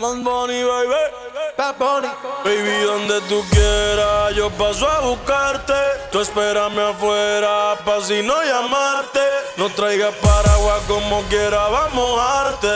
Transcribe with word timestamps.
Bad 0.00 0.22
Bunny, 0.22 0.62
baby. 0.62 0.94
Bad 1.56 1.76
Bunny. 1.76 2.08
Baby, 2.44 2.84
donde 2.84 3.20
tú 3.22 3.44
quieras, 3.50 4.34
yo 4.36 4.48
paso 4.50 4.88
a 4.88 5.00
buscarte. 5.00 5.74
Tú 6.12 6.20
espérame 6.20 6.78
afuera, 6.78 7.76
pa' 7.84 8.00
si 8.02 8.22
no 8.22 8.40
llamarte. 8.44 9.20
No 9.56 9.68
traigas 9.70 10.14
paraguas 10.22 10.82
como 10.86 11.22
quiera, 11.24 11.68
vamos 11.68 11.92
a 11.92 11.94
mojarte. 11.94 12.68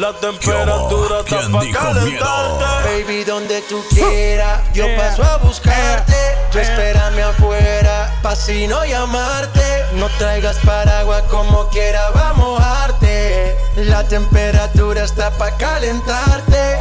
La 0.00 0.14
temperatura 0.14 1.20
está 1.20 1.40
pa' 1.52 1.60
calentarte. 1.74 3.04
Baby, 3.04 3.22
donde 3.22 3.60
tú 3.68 3.84
quieras, 3.90 4.62
yo 4.72 4.86
paso 4.96 5.22
a 5.22 5.36
buscarte. 5.36 6.14
Tú 6.50 6.58
espérame 6.58 7.22
afuera, 7.22 8.10
pa' 8.22 8.34
si 8.34 8.66
no 8.66 8.82
llamarte. 8.82 9.84
No 9.96 10.08
traigas 10.16 10.56
paraguas 10.64 11.22
como 11.24 11.68
quiera, 11.68 12.08
vamos 12.14 12.30
a 12.30 12.32
mojarte. 12.32 13.58
La 13.76 14.02
temperatura 14.04 15.04
está 15.04 15.32
pa' 15.32 15.54
calentarte. 15.58 16.78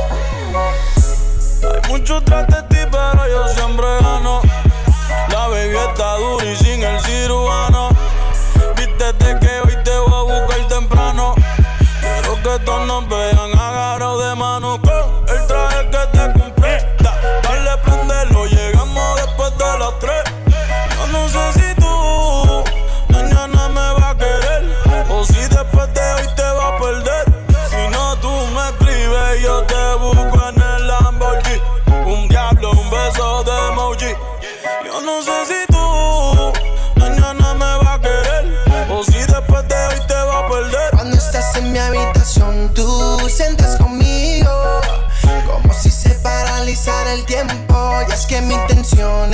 Hay 1.62 1.90
mucho 1.90 2.22
tras 2.22 2.48
de 2.48 2.64
ti, 2.70 2.90
pero 2.90 3.28
yo 3.28 3.50
siempre 3.50 3.86
gano. 4.00 4.42
La 5.28 5.48
baby 5.50 5.76
está 5.76 6.16
dura 6.16 6.46
y 6.46 6.56
sin 6.56 6.84
el 6.84 7.02
cirujano. 7.02 7.90
Viste 8.78 9.14
que 9.42 9.49
que 12.50 12.66
todos 12.66 12.88
nos 12.88 13.08
vean 13.08 13.19
que 48.30 48.42
mi 48.42 48.54
intención 48.54 49.34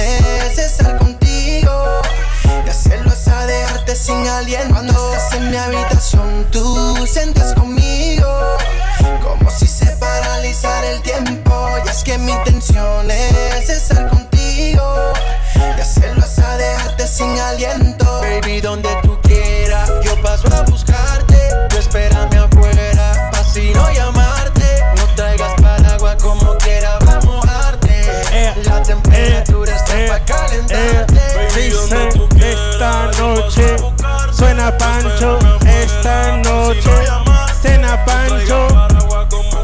Cena 37.61 38.03
Pancho. 38.05 38.67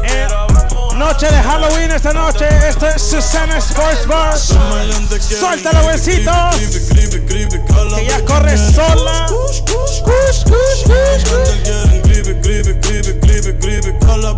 Eh, 0.04 0.26
noche 0.96 1.26
de 1.30 1.42
Halloween 1.42 1.90
esta 1.90 2.12
noche. 2.12 2.46
Esto 2.68 2.86
es 2.88 3.02
Susana 3.02 3.58
Sports 3.58 4.06
Bar. 4.06 4.38
Suelta 4.38 5.72
los 5.72 5.86
huesitos. 5.86 6.56
Que 7.96 8.06
ya 8.06 8.24
corre 8.24 8.56
sola. 8.56 9.26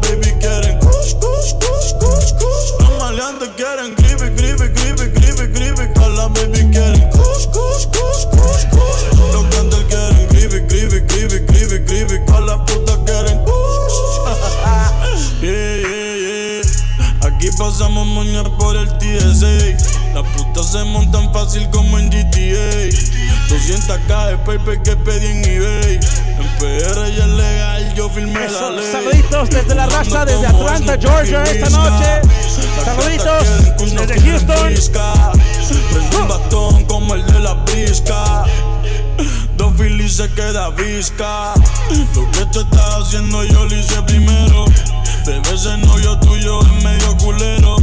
baby 0.05 0.74
pasamos 17.77 18.07
moñas 18.07 18.49
por 18.57 18.77
el 18.77 18.87
TSA. 18.99 20.15
Las 20.15 20.23
putas 20.37 20.71
se 20.71 20.85
montan 20.85 21.33
fácil 21.33 21.69
como 21.71 21.99
en 21.99 22.09
GTA. 22.09 22.89
200k 23.49 24.29
de 24.29 24.39
paper 24.39 24.83
que 24.83 24.97
pedí 24.97 25.27
en 25.27 25.45
eBay. 25.45 25.95
En 26.39 26.49
PR 26.59 27.17
ya 27.17 27.25
es 27.25 27.31
legal, 27.31 27.95
yo 27.97 28.09
firmé 28.11 28.39
la 28.39 28.47
Eso, 28.47 28.71
ley. 28.71 28.93
saluditos 28.93 29.51
desde 29.51 29.75
la 29.75 29.87
raza, 29.87 30.25
desde 30.25 30.47
Atlanta, 30.47 30.97
Georgia, 31.01 31.43
esta 31.43 31.71
noche. 31.71 32.23
Saluditos 32.85 33.93
desde 33.93 34.21
Houston. 34.21 35.25
Prende 35.91 36.17
un 36.17 36.29
bastón 36.29 36.85
como 36.85 37.15
el 37.15 37.27
de 37.27 37.41
la 37.41 37.55
brisca. 37.55 38.45
Dos 39.57 39.75
Phillies 39.77 40.15
se 40.15 40.31
queda 40.31 40.71
visca. 40.71 41.55
Lo 42.15 42.31
que 42.31 42.47
tú 42.53 42.61
estás 42.61 43.03
haciendo 43.03 43.43
yo 43.43 43.65
lo 43.65 43.77
hice 43.77 44.01
primero. 44.03 44.65
Bebé 45.25 45.55
ese 45.55 45.77
novio 45.79 46.19
tuyo 46.19 46.61
es 46.61 46.85
medio 46.85 47.17
culero. 47.17 47.77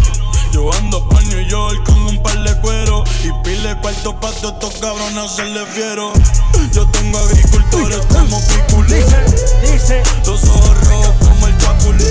Yo 0.52 0.72
ando 0.74 1.08
pa' 1.10 1.22
New 1.22 1.42
York 1.48 1.84
con 1.86 1.98
un 2.04 2.22
par 2.22 2.38
de 2.44 2.56
cuero. 2.62 3.04
Y 3.24 3.32
pile 3.44 3.76
cuarto 3.82 4.14
pa' 4.20 4.32
todos 4.42 4.54
estos 4.54 4.74
cabrones 4.80 5.32
se 5.32 5.46
le 5.46 5.66
fiero. 5.66 6.14
Yo 6.72 6.86
tengo 6.88 7.18
agricultores 7.18 8.06
como 8.08 8.40
piculín. 8.48 9.04
Dice, 9.04 9.24
dice, 9.64 10.04
Los 10.26 10.44
ojos 10.44 10.88
rojos 10.88 11.16
como 11.20 11.48
el 11.48 11.58
chapulín 11.58 12.08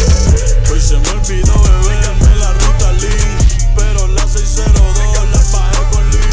Hoy 0.70 0.80
se 0.80 0.98
me 0.98 1.08
olvidó 1.10 1.54
beberme 1.62 2.36
la 2.36 2.52
ruta 2.52 2.92
lean 2.92 3.38
Pero 3.76 4.06
la 4.08 4.22
602 4.22 5.30
la 5.30 5.38
bajé 5.52 5.84
con 5.92 6.10
lean 6.10 6.30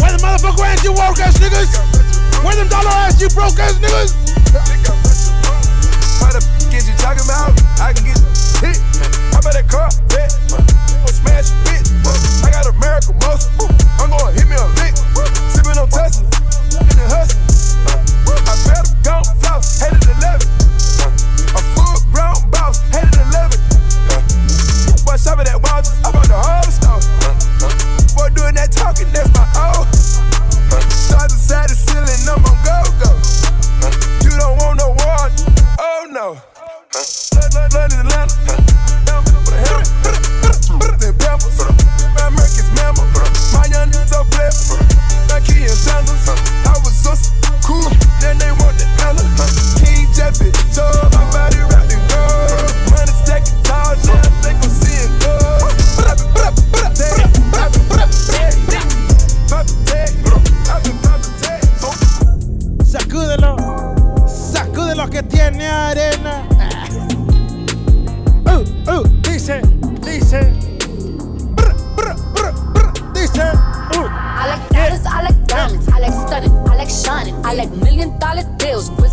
where 0.00 0.12
the 0.12 0.18
motherfucker 0.22 0.84
you 0.84 0.92
woke 0.92 1.20
ass 1.20 1.38
niggas? 1.40 1.95
Where 2.46 2.54
them 2.54 2.68
dollar 2.70 2.94
ass 3.02 3.18
you 3.20 3.26
broke 3.34 3.58
ass 3.58 3.74
niggas? 3.82 4.14
What 6.22 6.30
the 6.30 6.38
f 6.38 6.46
is 6.70 6.86
you 6.86 6.94
talking 6.94 7.26
about? 7.26 7.50
I 7.82 7.90
can 7.90 8.06
get 8.06 8.22
hit. 8.62 8.78
How 9.34 9.42
about 9.42 9.58
that 9.58 9.66
car? 9.66 9.90
Bet. 10.14 10.30
Go 10.46 11.10
smash 11.10 11.50
bitch. 11.66 11.90
I 12.46 12.54
got 12.54 12.70
America 12.70 13.10
muscle. 13.18 13.50
I'm 13.98 14.14
gonna 14.14 14.30
hit 14.30 14.46
me 14.46 14.54
a 14.54 14.62
lick. 14.78 14.94
Sipping 15.50 15.74
on 15.74 15.90
Tesla. 15.90 16.22
In 16.86 16.94
the 16.94 17.06
hustle. 17.10 17.34
I 18.30 18.54
better 18.62 18.94
don't 19.02 19.26
floss. 19.42 19.82
Headed 19.82 20.06
11. 20.06 20.46
A 21.50 21.60
full 21.74 21.98
grown 22.14 22.38
boss. 22.54 22.78
Headed 22.94 23.26
11. 23.26 23.58
Boy, 25.02 25.18
shopping 25.18 25.50
at 25.50 25.58
Walgreens. 25.58 25.98
I 26.06 26.14
bought 26.14 26.30
the 26.30 26.38
whole 26.38 26.70
store. 26.70 27.02
Boy, 28.14 28.30
doing 28.38 28.54
that 28.54 28.70
talking, 28.70 29.10
that's 29.10 29.34
my 29.34 29.42
old 29.58 30.05
other 31.16 31.36
side 31.36 31.70
of 31.70 31.76
ceiling 31.76 32.24
number 32.26 32.55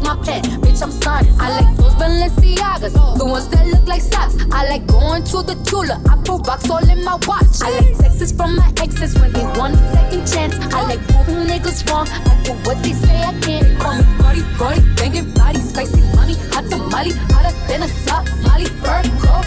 my 0.04 0.16
pen? 0.24 0.44
Bitch, 0.62 0.82
I'm 0.84 0.92
signing. 0.92 1.34
I 1.40 1.62
like 1.62 1.78
those 1.78 1.94
Balenciagas, 1.96 2.94
the 3.18 3.26
ones 3.26 3.48
that 3.50 3.66
look 3.68 3.88
like 3.88 4.02
socks. 4.02 4.36
I 4.52 4.68
like 4.70 4.86
going 4.88 5.24
to 5.24 5.42
the 5.44 5.56
Tula. 5.64 6.00
I 6.10 6.16
put 6.24 6.46
rocks 6.48 6.70
all 6.70 6.84
in 6.90 7.04
my 7.04 7.16
watch. 7.28 7.62
I 7.62 7.70
like 7.80 7.98
texts 7.98 8.32
from 8.32 8.56
my 8.58 8.72
exes 8.80 9.16
when 9.20 9.32
they 9.32 9.46
want 9.58 9.76
a 9.76 9.78
second 9.94 10.26
chance. 10.28 10.56
I 10.74 10.82
like 10.88 11.02
proving 11.08 11.48
niggas 11.48 11.88
wrong. 11.90 12.08
I 12.10 12.42
do 12.44 12.52
what 12.68 12.82
they 12.84 12.94
say 12.94 13.16
I 13.24 13.34
can't. 13.40 13.80
Call 13.80 13.96
me 13.98 14.04
Cardi, 14.20 14.42
Cardi, 14.58 14.82
banging 14.96 15.32
body, 15.34 15.60
spicy 15.60 16.02
money, 16.16 16.36
hot 16.52 16.66
tamale, 16.70 17.12
hotter 17.32 17.54
than 17.68 17.84
a 17.84 17.88
Somali. 17.88 18.66
Fur, 18.84 19.02
coat, 19.24 19.46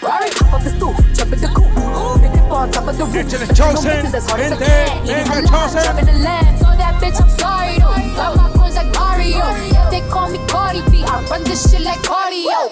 Ferrari, 0.00 0.28
hop 0.38 0.52
off 0.54 0.64
the 0.64 0.70
stool, 0.70 0.94
jump 1.14 1.32
in 1.32 1.40
the 1.40 1.48
coupe. 1.48 2.20
Big 2.22 2.32
dip 2.32 2.50
on 2.50 2.70
top 2.70 2.88
of 2.88 2.96
the 2.98 3.04
roof. 3.04 3.14
Échale, 3.14 3.48
Chosen. 3.56 4.14
As 4.14 4.28
hard 4.28 4.40
as 4.40 4.52
I 4.52 4.56
Vente, 4.56 4.64
can. 4.66 5.06
venga, 5.06 5.12
Eating 5.12 5.32
halal, 5.32 5.64
Chosen. 5.64 5.82
driving 5.82 6.06
the 6.06 6.18
land. 6.24 6.58
So 6.58 6.64
that 6.66 6.94
bitch, 7.02 7.20
I'm 7.20 7.30
sorry 7.30 7.78
though. 7.78 8.53
Mario. 9.32 9.90
They 9.90 10.00
call 10.10 10.30
me 10.30 10.38
Cardi 10.48 10.82
B. 10.90 11.04
I 11.06 11.24
run 11.30 11.42
this 11.44 11.70
shit 11.70 11.82
like 11.82 12.00
cardio. 12.00 12.70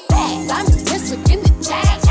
I'm 0.50 0.66
the 0.66 0.82
district 0.84 1.30
in 1.30 1.40
the 1.42 1.50
chain. 1.64 2.01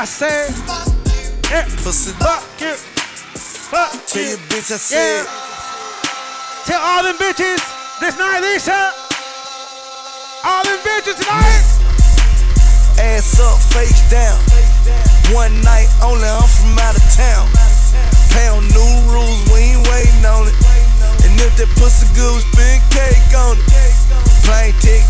I 0.00 0.04
say, 0.06 0.48
yeah, 1.52 1.68
pussy. 1.84 2.12
fuck 2.16 2.40
you, 2.56 2.72
fuck 3.68 3.92
Tell 4.08 4.22
you. 4.22 4.28
your 4.32 4.38
bitch 4.48 4.72
I 4.72 4.80
Yeah. 4.80 4.80
said, 4.80 5.26
Tell 6.64 6.80
all 6.80 7.02
them 7.04 7.16
bitches 7.20 7.60
this 8.00 8.16
night, 8.16 8.40
Lisa. 8.40 8.80
All 10.42 10.64
them 10.64 10.80
bitches 10.88 11.20
tonight. 11.20 11.64
ass 12.96 13.40
up, 13.44 13.60
face 13.76 14.00
down. 14.08 14.40
One 15.36 15.52
night 15.60 15.88
only, 16.02 16.24
I'm 16.24 16.48
from 16.48 16.78
out 16.80 16.96
of 16.96 17.04
town. 17.12 17.44
Pound 18.32 18.72
new 18.72 18.92
rules, 19.12 19.40
we 19.52 19.76
ain't 19.76 19.84
waiting 19.88 20.24
on 20.24 20.48
it. 20.48 20.56
And 21.28 21.36
if 21.44 21.52
that 21.60 21.68
pussy 21.76 22.08
good, 22.16 22.32
we 22.36 22.40
spend 22.56 22.80
cake 22.88 23.36
on 23.36 23.60
it. 23.60 23.68
Plane 24.48 24.72
ticket, 24.80 25.04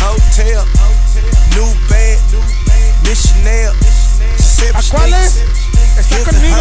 hotel, 0.00 0.64
new 1.52 1.68
bag, 3.10 3.74
missionary. 3.74 4.74
¿A 4.74 4.82
cuál 4.90 5.12
es? 5.14 5.36
Está 5.98 6.18
conmigo. 6.24 6.56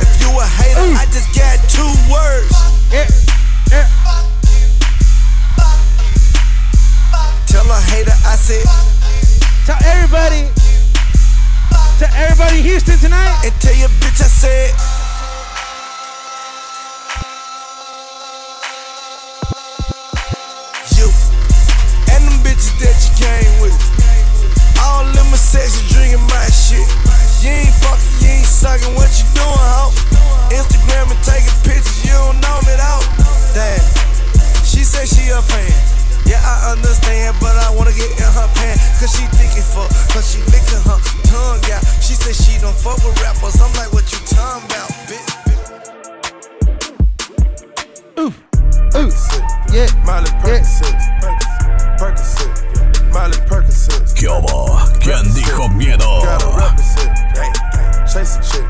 If 0.00 0.20
you 0.20 0.40
a 0.40 0.46
hater, 0.46 0.80
Uy. 0.82 0.96
I 0.96 1.06
just 1.06 1.34
got 1.34 1.58
two 1.68 1.90
words. 2.10 2.54
Yeah, 2.92 3.06
yeah. 3.70 3.88
Tell 7.46 7.70
a 7.70 7.80
hater 7.80 8.12
I 8.26 8.36
said, 8.36 8.64
Tell 9.66 9.76
everybody, 9.84 10.48
tell 11.98 12.14
everybody 12.14 12.62
Houston 12.62 12.98
tonight. 12.98 13.44
and 13.44 13.52
tell 13.60 13.74
your 13.74 13.88
bitch 14.00 14.20
I 14.20 14.28
said. 14.28 14.95
Sexy 25.56 25.80
drinking 25.88 26.24
my 26.28 26.44
shit. 26.52 26.84
You 27.40 27.48
ain't 27.48 27.72
fucking, 27.80 28.12
you 28.20 28.28
ain't 28.36 28.44
sucking, 28.44 28.92
what 28.92 29.08
you 29.16 29.24
doing, 29.32 29.64
ho? 29.72 29.88
Instagram 30.52 31.08
and 31.08 31.22
taking 31.24 31.56
pictures, 31.64 32.04
you 32.04 32.12
don't 32.12 32.36
know 32.44 32.58
me 32.68 32.76
though. 32.76 33.02
Damn. 33.56 33.80
She 34.60 34.84
say 34.84 35.08
she 35.08 35.32
a 35.32 35.40
fan. 35.40 35.72
Yeah, 36.28 36.42
I 36.42 36.76
understand, 36.76 37.36
but 37.40 37.56
I 37.56 37.72
wanna 37.72 37.96
get 37.96 38.10
in 38.12 38.28
her 38.28 38.48
pants. 38.60 39.00
Cause 39.00 39.16
she 39.16 39.24
thinking 39.32 39.64
fuck, 39.64 39.88
cause 40.12 40.28
she 40.28 40.44
licking 40.52 40.82
her 40.84 41.00
tongue 41.24 41.64
out. 41.72 41.82
She 42.04 42.12
say 42.12 42.36
she 42.36 42.60
don't 42.60 42.76
fuck 42.76 43.00
with 43.00 43.16
rappers. 43.22 43.56
I'm 43.60 43.72
like, 43.80 43.92
what 43.92 44.04
you 44.12 44.20
talking 44.28 44.66
about, 44.68 44.90
bitch? 45.08 45.32
Ooh, 48.18 48.32
ooh, 48.96 49.12
yeah, 49.72 49.88
Miley 50.04 50.30
Percocet, 50.42 50.96
Percocet, 51.98 52.52
Miley 53.12 53.38
Percocet. 53.46 54.05
¿Qué 54.26 54.32
hubo? 54.32 54.76
¿Quién 54.98 55.34
dijo 55.34 55.68
miedo? 55.68 56.20
Chase 58.12 58.36
a 58.36 58.42
chick, 58.42 58.66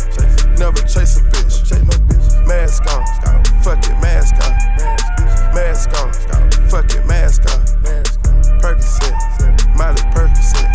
never 0.59 0.83
chase 0.85 1.17
a 1.17 1.23
bitch. 1.31 2.47
Mask 2.47 2.85
on, 2.93 3.03
fuck 3.63 3.83
it, 3.89 3.97
mask 4.03 4.35
on. 4.45 4.53
Mask 5.55 5.89
on, 5.99 6.13
fuck 6.69 6.93
it, 6.95 7.07
mask 7.07 7.47
on. 7.47 7.65
Percocet, 8.61 9.17
Miley 9.75 10.03
Percocet. 10.13 10.69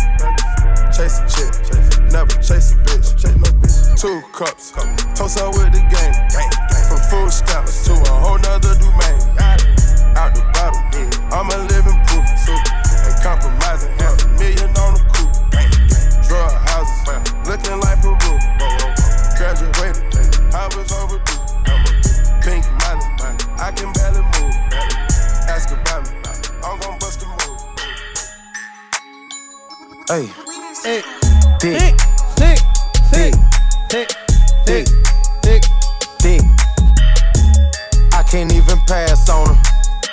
Chase 0.92 1.20
a 1.20 2.10
never 2.10 2.34
chase 2.42 2.72
a 2.72 2.76
bitch. 2.82 3.14
Two 4.00 4.20
cups, 4.32 4.72
toast 5.14 5.38
up 5.38 5.54
with 5.54 5.70
the 5.70 5.82
game. 5.94 6.14
From 6.88 6.98
food 7.08 7.30
stamps 7.30 7.84
to 7.84 7.92
a 7.92 8.14
whole 8.18 8.38
nother 8.38 8.74
domain. 8.74 9.11
Hey, 30.12 30.26
hey, 30.84 31.00
thick, 31.58 31.98
thick, 32.36 32.58
thick, 33.08 33.32
thick, 33.88 34.10
thick, 34.66 34.86
thick. 35.40 35.62
dick. 36.18 36.42
I 38.12 38.22
can't 38.22 38.52
even 38.52 38.78
pass 38.80 39.30
on 39.30 39.54
her. 39.54 39.62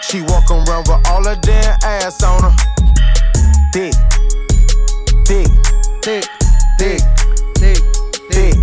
She 0.02 0.22
walk 0.22 0.50
around 0.52 0.88
with 0.88 1.06
all 1.10 1.26
her 1.26 1.36
damn 1.36 1.78
ass 1.84 2.24
on 2.24 2.44
her. 2.44 2.56
Dick, 3.74 3.94
dick, 5.26 5.48
Thick, 6.02 6.24
dick, 6.78 7.02
thick, 7.58 7.82
dick. 8.30 8.56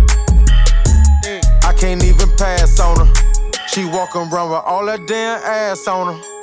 thick. 1.21 1.43
I 1.63 1.71
can't 1.77 2.03
even 2.03 2.31
pass 2.37 2.79
on 2.79 3.05
her. 3.05 3.13
She 3.67 3.85
walking 3.85 4.21
around 4.33 4.49
with 4.49 4.63
all 4.65 4.87
her 4.87 4.97
damn 4.97 5.39
ass 5.43 5.87
on 5.87 6.15
her. 6.15 6.36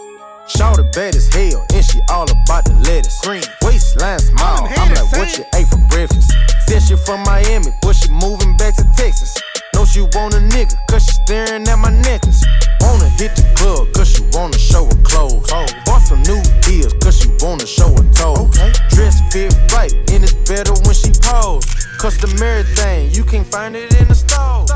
Shout 0.46 0.76
the 0.76 0.84
bad 0.92 1.16
as 1.16 1.32
hell, 1.32 1.64
and 1.72 1.84
she 1.84 2.00
all 2.12 2.28
about 2.28 2.68
the 2.68 2.76
lettuce. 2.84 3.16
Green 3.24 3.42
waistline 3.64 4.18
smile. 4.18 4.68
I'm 4.76 4.92
like, 4.92 5.08
what 5.16 5.32
you 5.38 5.44
ate 5.56 5.68
for 5.68 5.80
breakfast? 5.88 6.36
Said 6.68 6.82
she 6.84 6.96
from 7.00 7.24
Miami, 7.24 7.72
but 7.80 7.96
she 7.96 8.10
moving 8.12 8.54
back 8.58 8.76
to 8.76 8.84
Texas. 8.92 9.32
Know 9.72 9.86
she 9.88 10.02
want 10.12 10.36
a 10.36 10.44
nigga, 10.52 10.76
cause 10.90 11.08
she 11.08 11.16
staring 11.24 11.64
at 11.64 11.78
my 11.80 11.88
necklace. 12.04 12.44
Wanna 12.80 13.08
hit 13.16 13.32
the 13.36 13.44
club, 13.56 13.88
cause 13.96 14.12
she 14.12 14.20
wanna 14.36 14.58
show 14.58 14.84
her 14.84 15.00
clothes. 15.00 15.48
Bought 15.88 16.04
some 16.04 16.20
new 16.28 16.42
heels, 16.68 16.92
cause 17.00 17.16
she 17.16 17.32
wanna 17.40 17.66
show 17.66 17.88
her 17.88 18.08
toes. 18.12 18.52
Dress 18.92 19.24
fit 19.32 19.56
right, 19.72 19.92
and 20.12 20.20
it's 20.28 20.36
better 20.44 20.76
when 20.84 20.92
she 20.92 21.08
pose. 21.24 21.64
Customary 21.96 22.64
thing, 22.76 23.10
you 23.16 23.24
can't 23.24 23.46
find 23.48 23.74
it 23.74 23.96
in 23.96 24.08
the 24.08 24.14
store. 24.14 24.68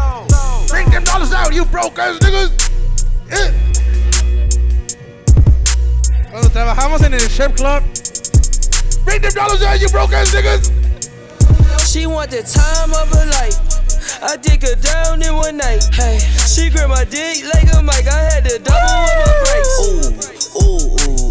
Bring 0.72 0.88
them 0.88 1.04
dollars 1.04 1.32
out, 1.32 1.52
you 1.52 1.66
broke 1.66 1.98
ass 1.98 2.16
niggas. 2.24 2.56
Eh. 3.30 3.87
Cuando 6.38 6.52
trabajamos 6.52 7.02
en 7.02 7.14
el 7.14 7.20
strip 7.22 7.56
club, 7.56 7.82
bring 9.04 9.20
them 9.20 9.34
dollars 9.34 9.60
out, 9.60 9.80
you 9.80 9.88
broke 9.88 10.12
ass 10.12 10.32
niggas. 10.32 10.70
She 11.84 12.06
want 12.06 12.30
the 12.30 12.44
time 12.44 12.92
of 12.92 13.10
her 13.10 13.26
life. 13.26 13.58
I 14.22 14.36
dick 14.36 14.62
her 14.62 14.76
down 14.76 15.20
in 15.20 15.34
one 15.34 15.56
night. 15.56 15.82
Hey, 15.92 16.20
she 16.46 16.70
grab 16.70 16.90
my 16.90 17.02
dick 17.02 17.42
like 17.52 17.66
a 17.74 17.82
mic. 17.82 18.06
I 18.06 18.20
had 18.30 18.44
to 18.44 18.60
double 18.60 18.78
up 18.78 19.18
my 19.26 19.34
brakes. 19.46 19.80
Ooh, 19.82 20.14
ooh, 20.62 20.94
ooh, 21.02 21.26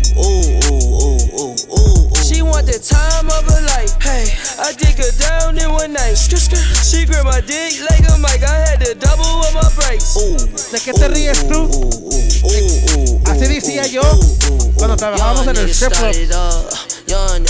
ooh, 0.00 0.24
ooh, 0.24 0.64
ooh, 0.72 1.36
ooh, 1.36 1.56
ooh. 1.76 1.97
She 2.28 2.42
want 2.42 2.66
the 2.66 2.76
time 2.76 3.24
of 3.32 3.40
her 3.48 3.62
life. 3.72 3.96
Hey, 4.04 4.28
I 4.60 4.76
dig 4.76 5.00
her 5.00 5.12
down 5.16 5.56
in 5.56 5.72
one 5.72 5.94
night. 5.94 6.12
She 6.12 7.06
grip 7.06 7.24
my 7.24 7.40
dick 7.40 7.80
like 7.88 8.04
a 8.04 8.20
mic. 8.20 8.44
I 8.44 8.68
had 8.68 8.84
to 8.84 8.94
double 8.94 9.24
up 9.48 9.54
my 9.54 9.64
brakes. 9.72 10.12
¿De 10.70 10.78
qué 10.78 10.92
te 10.92 11.08
ríes 11.08 11.48
tú? 11.48 11.64
Así 13.24 13.46
decía 13.46 13.86
yo 13.86 14.02
cuando 14.76 14.96
trabajábamos 14.96 15.46
en 15.48 15.56
el 15.56 15.70
strip 15.70 15.94
club. 15.94 16.14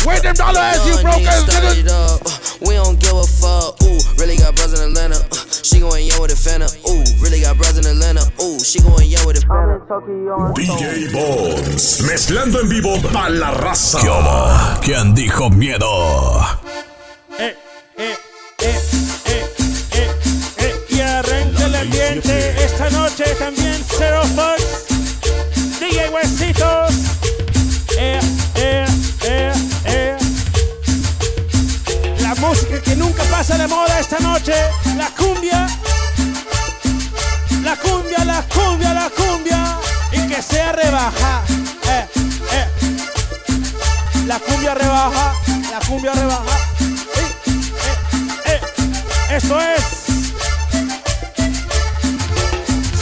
Where 0.07 0.21
them 0.21 0.37
dollars, 0.37 0.87
you 0.87 1.03
broke 1.03 1.27
ass 1.27 1.43
nigga? 1.43 2.21
We 2.61 2.75
don't 2.75 3.01
give 3.01 3.17
a 3.17 3.27
fuck. 3.27 3.83
Ooh, 3.83 3.99
really 4.17 4.37
got 4.37 4.55
brothers 4.55 4.79
in 4.79 4.91
Atlanta. 4.91 5.19
She 5.65 5.81
going 5.81 6.07
in 6.07 6.21
with 6.21 6.31
a 6.31 6.37
fanta. 6.37 6.71
she 8.69 8.81
going 8.81 9.09
with 9.25 9.39
it. 9.39 9.45
DJ 9.49 11.11
Bones, 11.13 12.03
mezclando 12.03 12.61
en 12.61 12.69
vivo 12.69 13.01
para 13.13 13.31
la 13.31 13.51
raza. 13.51 13.99
Yo, 14.05 14.81
¿Quién 14.83 15.15
dijo 15.15 15.49
miedo? 15.49 15.89
Eh, 17.39 17.57
eh, 17.97 18.17
eh. 18.59 18.81
eh, 19.25 19.47
eh, 19.93 20.11
eh 20.59 20.75
y 20.91 21.01
arranca 21.01 21.65
el 21.65 21.77
ambiente 21.77 22.63
esta 22.63 22.91
noche 22.91 23.25
también. 23.39 23.83
Zero 23.97 24.23
Fox, 24.37 24.87
DJ 25.81 26.11
Huesitos. 26.11 26.95
Eh, 27.97 28.21
eh, 28.57 28.87
eh, 29.23 29.53
eh. 29.87 30.17
La 32.21 32.35
música 32.35 32.83
que 32.83 32.97
nunca 32.97 33.23
pasa 33.31 33.57
de 33.57 33.67
moda 33.67 33.99
esta 33.99 34.19
noche, 34.19 34.53
la 34.97 35.09
cumbia. 35.17 35.67
La 37.69 37.77
cumbia, 37.77 38.25
la 38.25 38.43
cumbia, 38.45 38.95
la 38.95 39.11
cumbia. 39.11 39.79
Y 40.11 40.27
que 40.27 40.41
sea 40.41 40.73
rebaja. 40.73 41.43
Eh, 41.87 42.07
eh. 42.53 42.67
La 44.27 44.39
cumbia 44.39 44.75
rebaja, 44.75 45.35
la 45.71 45.79
cumbia 45.87 46.13
rebaja. 46.15 46.57
Eh, 47.17 47.31
eh, 48.47 48.61
Eso 49.37 49.61
es. 49.61 49.83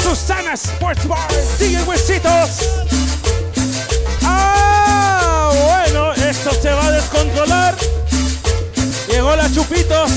Susana 0.02 0.54
Sports 0.54 1.06
Bar. 1.06 1.28
DJ 1.60 1.84
Huesitos. 1.84 2.50
Ah, 4.24 5.48
bueno, 5.54 6.12
esto 6.14 6.50
se 6.60 6.72
va 6.72 6.86
a 6.86 6.90
descontrolar. 6.90 7.76
Llegó 9.08 9.36
la 9.36 9.48
chupitos. 9.52 10.10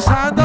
산 0.00 0.35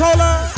ya 0.00 0.49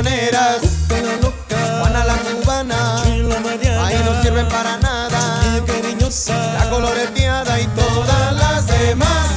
habaneras, 0.00 0.62
la 0.88 1.16
loca, 1.16 1.78
Juana 1.80 2.04
la 2.04 2.16
cubana, 2.16 3.02
Mariana, 3.44 3.86
ahí 3.86 4.00
no 4.04 4.22
sirven 4.22 4.48
para 4.48 4.78
nada, 4.78 5.62
cariñosa, 5.66 6.54
la 6.54 6.70
coloreteada 6.70 7.60
y 7.60 7.66
todas 7.66 8.32
las 8.32 8.66
demás. 8.66 9.28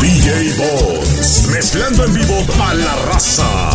DJ 0.00 0.52
Bones, 0.56 1.46
mezclando 1.48 2.04
en 2.04 2.14
vivo 2.14 2.44
a 2.60 2.74
la 2.74 2.96
raza. 3.06 3.67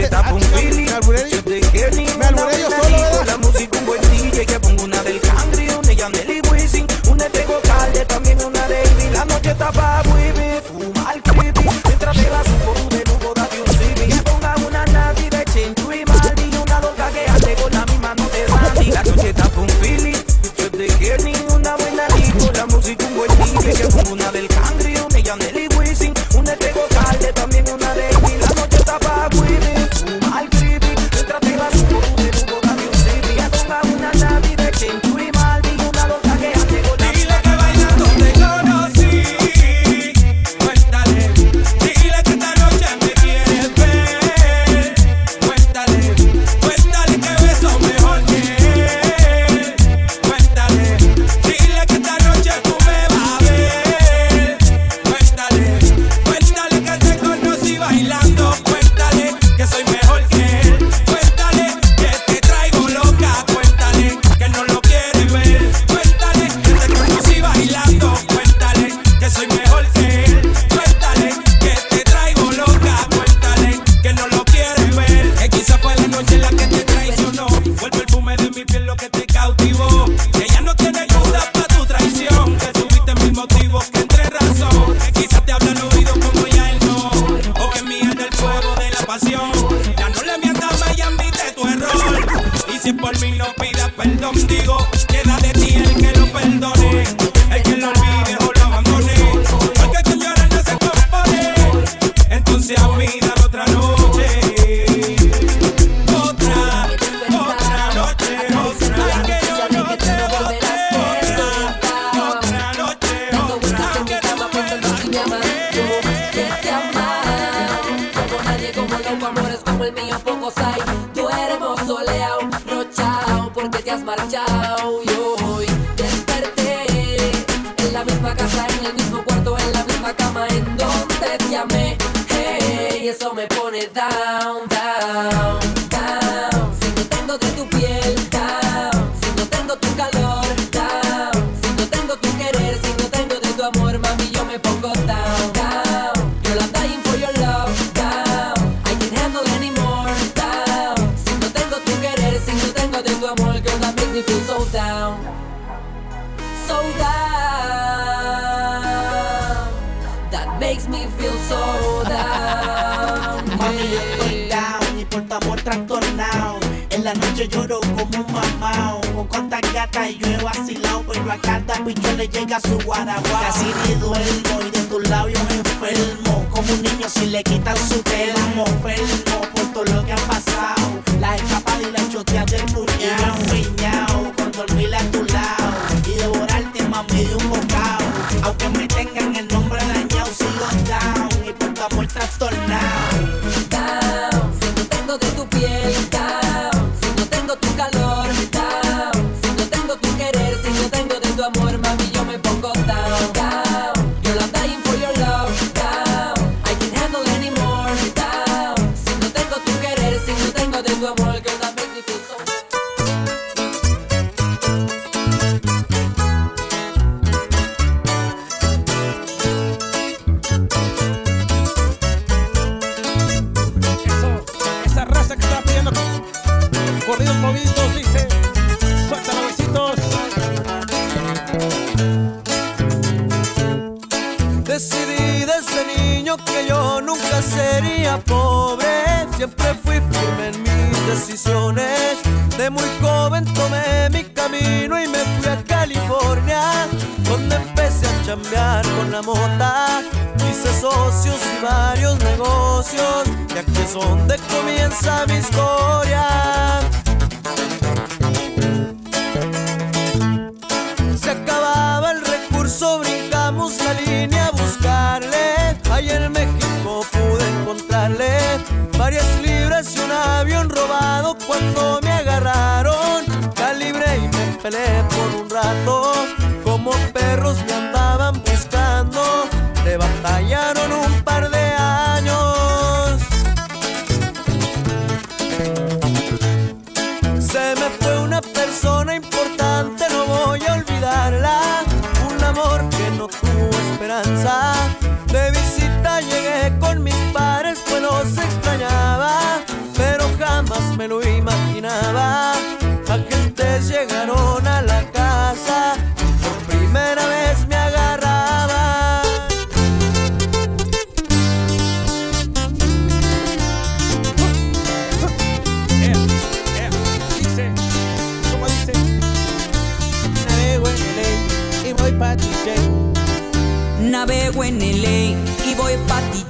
que 0.00 0.08
tapa 0.08 0.32
un 0.32 0.40
feeling. 0.40 0.86
Yo 1.30 1.44
te 1.44 1.60
quiero 1.72 1.96
me 1.96 2.24
alburé 2.24 2.60
yo 2.60 2.70
solo, 2.70 2.96
¿verdad? 2.96 3.26
La 3.26 3.36
música 3.38 3.78
un 3.78 3.86
buen 3.86 4.00
DJ 4.10 4.46
que 4.46 4.60
pongo 4.60 4.84
una 4.84 5.02
del 5.02 5.20
country, 5.20 5.68
una 5.68 5.92
Yaneli 5.92 6.40
Wisin, 6.50 6.86
una 7.10 7.28
de 7.28 7.44
Gocalde, 7.44 8.04
también 8.06 8.38
una 8.42 8.66
de 8.68 8.82
Ivy. 8.82 9.10
La 9.12 9.24
noche 9.24 9.50
está 9.50 9.70
para 9.72 10.02
vivir. 10.02 10.59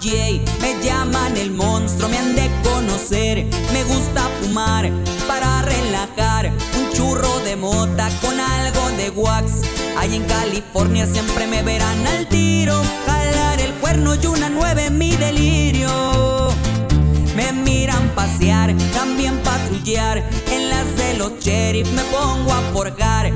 Me 0.02 0.82
llaman 0.82 1.36
el 1.36 1.50
monstruo, 1.50 2.08
me 2.08 2.16
han 2.16 2.34
de 2.34 2.50
conocer. 2.62 3.44
Me 3.70 3.84
gusta 3.84 4.22
fumar 4.40 4.90
para 5.28 5.60
relajar. 5.60 6.50
Un 6.78 6.90
churro 6.94 7.40
de 7.40 7.54
mota 7.56 8.08
con 8.22 8.40
algo 8.40 8.88
de 8.96 9.10
wax. 9.10 9.60
Ahí 9.98 10.16
en 10.16 10.24
California 10.24 11.06
siempre 11.06 11.46
me 11.46 11.62
verán 11.62 12.06
al 12.06 12.26
tiro. 12.28 12.80
Jalar 13.06 13.60
el 13.60 13.74
cuerno 13.74 14.14
y 14.14 14.26
una 14.26 14.48
nueve 14.48 14.86
en 14.86 14.96
mi 14.96 15.16
delirio. 15.16 16.48
Me 17.36 17.52
miran 17.52 18.08
pasear, 18.14 18.74
también 18.94 19.36
patrullar. 19.42 20.26
En 20.50 20.70
las 20.70 20.96
de 20.96 21.18
los 21.18 21.38
sheriff 21.40 21.92
me 21.92 22.02
pongo 22.04 22.52
a 22.54 22.62
forjar. 22.72 23.30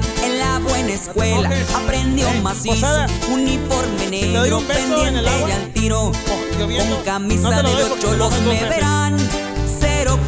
En 0.84 0.90
escuela 0.90 1.50
aprendió 1.74 2.30
macizo. 2.42 2.86
Uniforme 3.32 4.06
negro, 4.10 4.60
pendiente 4.60 5.30
y 5.48 5.50
al 5.50 5.72
tiro. 5.72 6.12
Con 6.58 7.04
camisa 7.04 7.62
de 7.62 7.62
los 7.62 7.98
cholos 8.00 8.32
me 8.42 8.62
verán. 8.68 9.16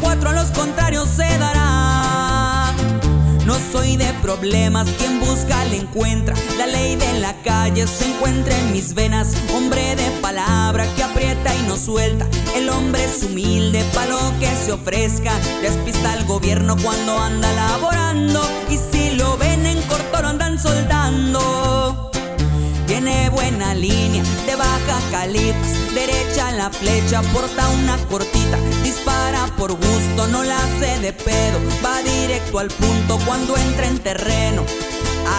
04 0.01 0.29
a 0.29 0.33
los 0.33 0.49
contrarios 0.49 1.07
se 1.09 1.37
dará. 1.37 2.73
No 3.45 3.55
soy 3.71 3.97
de 3.97 4.11
problemas, 4.21 4.87
quien 4.97 5.19
busca 5.19 5.63
le 5.65 5.77
encuentra. 5.77 6.35
La 6.57 6.65
ley 6.65 6.95
de 6.95 7.19
la 7.19 7.33
calle 7.43 7.85
se 7.85 8.05
encuentra 8.05 8.57
en 8.57 8.71
mis 8.71 8.95
venas. 8.95 9.35
Hombre 9.55 9.95
de 9.95 10.09
palabra 10.21 10.87
que 10.95 11.03
aprieta 11.03 11.55
y 11.55 11.67
no 11.67 11.77
suelta. 11.77 12.27
El 12.55 12.69
hombre 12.69 13.05
es 13.05 13.23
humilde 13.23 13.85
pa' 13.93 14.07
lo 14.07 14.19
que 14.39 14.47
se 14.47 14.71
ofrezca. 14.71 15.31
Despista 15.61 16.13
al 16.13 16.25
gobierno 16.25 16.75
cuando 16.81 17.19
anda 17.19 17.51
laborando. 17.53 18.41
Y 18.69 18.77
si 18.77 19.11
lo 19.11 19.37
ven 19.37 19.65
en 19.65 19.76
corto 20.17 20.21
lo 20.21 20.27
andan 20.27 20.59
soldando. 20.59 22.11
Tiene 22.85 23.29
buena 23.29 23.73
línea 23.73 24.23
de 24.45 24.55
baja 24.55 24.99
calibres, 25.11 25.93
derecha 25.93 26.51
la 26.53 26.69
flecha, 26.69 27.21
porta 27.33 27.67
una 27.69 27.97
cortita, 28.09 28.57
dispara 28.83 29.45
por 29.57 29.73
gusto, 29.73 30.27
no 30.27 30.43
la 30.43 30.57
hace 30.57 30.99
de 30.99 31.13
pedo, 31.13 31.59
va 31.83 32.01
directo 32.01 32.59
al 32.59 32.69
punto 32.69 33.19
cuando 33.25 33.57
entra 33.57 33.87
en 33.87 33.99
terreno. 33.99 34.63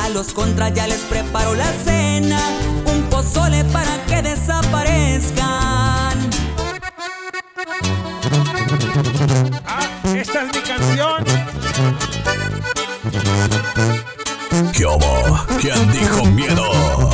A 0.03 0.09
los 0.11 0.33
contras 0.33 0.75
ya 0.75 0.87
les 0.87 1.01
preparo 1.01 1.55
la 1.55 1.73
cena, 1.85 2.41
un 2.87 3.03
pozole 3.05 3.65
para 3.65 4.05
que 4.07 4.23
desaparezcan. 4.23 6.19
Ah, 9.67 9.87
esta 10.15 10.43
es 10.43 10.55
mi 10.55 10.61
canción. 10.61 11.25
¿Qué 14.73 14.85
hubo? 14.87 15.39
¿Quién 15.61 15.91
dijo 15.93 16.25
miedo? 16.27 17.09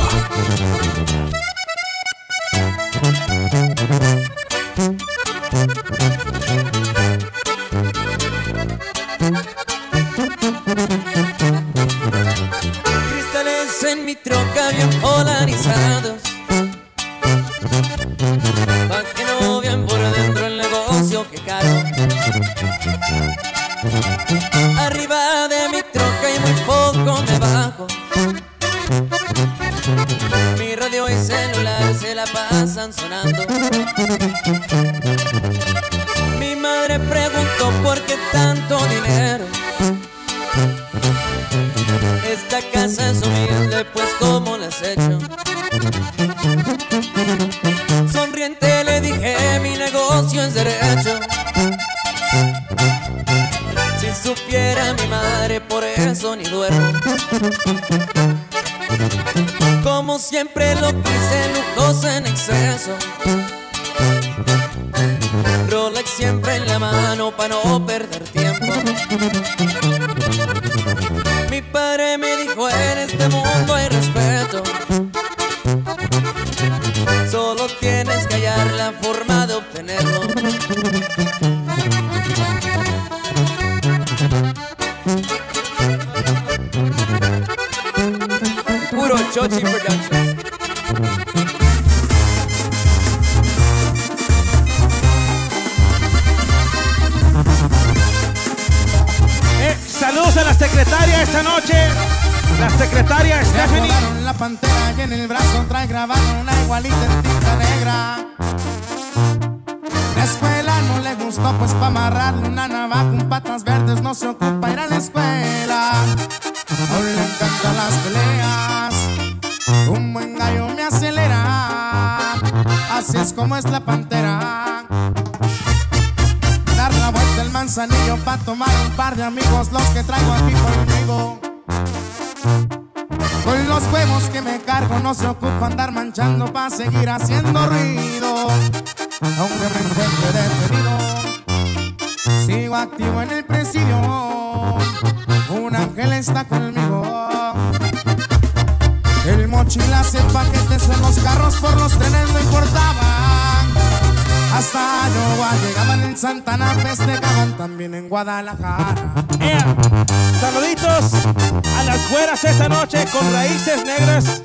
Con 162.87 163.33
raíces 163.33 163.83
negras. 163.83 164.43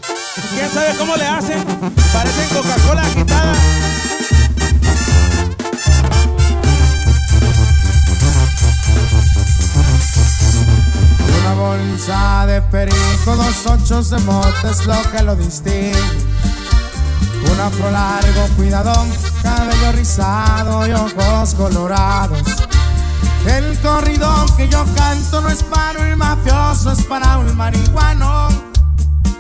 ¿Quién 0.54 0.70
sabe 0.70 0.96
cómo 0.96 1.14
le 1.14 1.26
hacen? 1.26 1.62
Parecen 2.10 2.48
Coca-Cola 2.48 3.02
agitada. 3.02 3.52
Una 11.38 11.54
bolsa 11.54 12.46
de 12.46 12.62
perico, 12.62 13.36
dos 13.36 13.66
ochos 13.66 14.08
de 14.08 14.18
mote 14.20 14.70
es 14.70 14.86
lo 14.86 15.02
que 15.10 15.22
lo 15.22 15.36
distingue. 15.36 15.92
Un 17.52 17.60
afro 17.60 17.90
largo, 17.90 18.48
cuidadón, 18.56 19.06
cabello 19.42 19.92
rizado 19.92 20.86
y 20.86 20.92
ojos 20.92 21.54
colorados. 21.54 22.59
El 23.46 23.78
corrido 23.80 24.28
que 24.56 24.68
yo 24.68 24.84
canto 24.94 25.40
no 25.40 25.48
es 25.48 25.62
para 25.62 25.98
un 26.00 26.18
mafioso, 26.18 26.92
es 26.92 27.02
para 27.04 27.38
un 27.38 27.56
marihuano. 27.56 28.48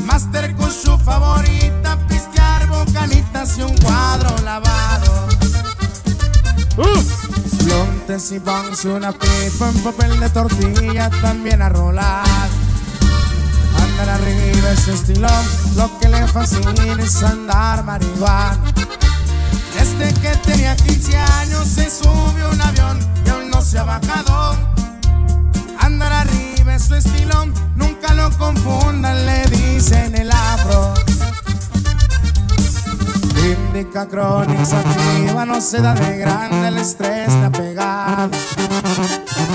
Master 0.06 0.54
con 0.56 0.72
su 0.72 0.96
favorita, 0.98 1.98
pistear 2.08 2.66
bocanitas 2.68 3.58
y 3.58 3.62
un 3.62 3.76
cuadro 3.78 4.34
lavado. 4.42 5.28
Blondes 7.64 8.32
y 8.32 8.38
bongs, 8.38 8.84
una 8.86 9.12
pipa 9.12 9.68
en 9.68 9.82
papel 9.82 10.18
de 10.18 10.30
tortilla 10.30 11.10
también 11.20 11.60
a 11.60 11.68
rolar. 11.68 12.48
Andar 13.76 14.08
arriba 14.08 14.70
es 14.72 14.80
su 14.80 14.92
estilo, 14.92 15.28
lo 15.76 15.98
que 15.98 16.08
le 16.08 16.26
fascina 16.26 16.96
es 16.98 17.22
andar 17.22 17.84
marihuana. 17.84 18.58
Desde 19.74 20.12
que 20.20 20.30
tenía 20.38 20.74
15 20.74 21.16
años 21.16 21.68
se 21.68 21.90
subió 21.90 22.50
un 22.50 22.60
avión 22.60 23.19
se 23.60 23.78
ha 23.78 23.84
bajado. 23.84 24.56
Andar 25.78 26.12
arriba 26.12 26.74
es 26.74 26.84
su 26.84 26.94
estilo, 26.94 27.46
nunca 27.76 28.14
lo 28.14 28.30
confundan, 28.30 29.26
le 29.26 29.44
dicen 29.46 30.14
el 30.16 30.30
afro. 30.30 30.94
Indica 33.42 34.06
Chronics 34.06 34.72
activa, 34.72 35.44
no 35.44 35.60
se 35.60 35.80
da 35.80 35.94
de 35.94 36.18
grande, 36.18 36.68
el 36.68 36.78
estrés 36.78 37.32
le 37.32 37.44
ha 37.46 37.50
pegado. 37.50 38.30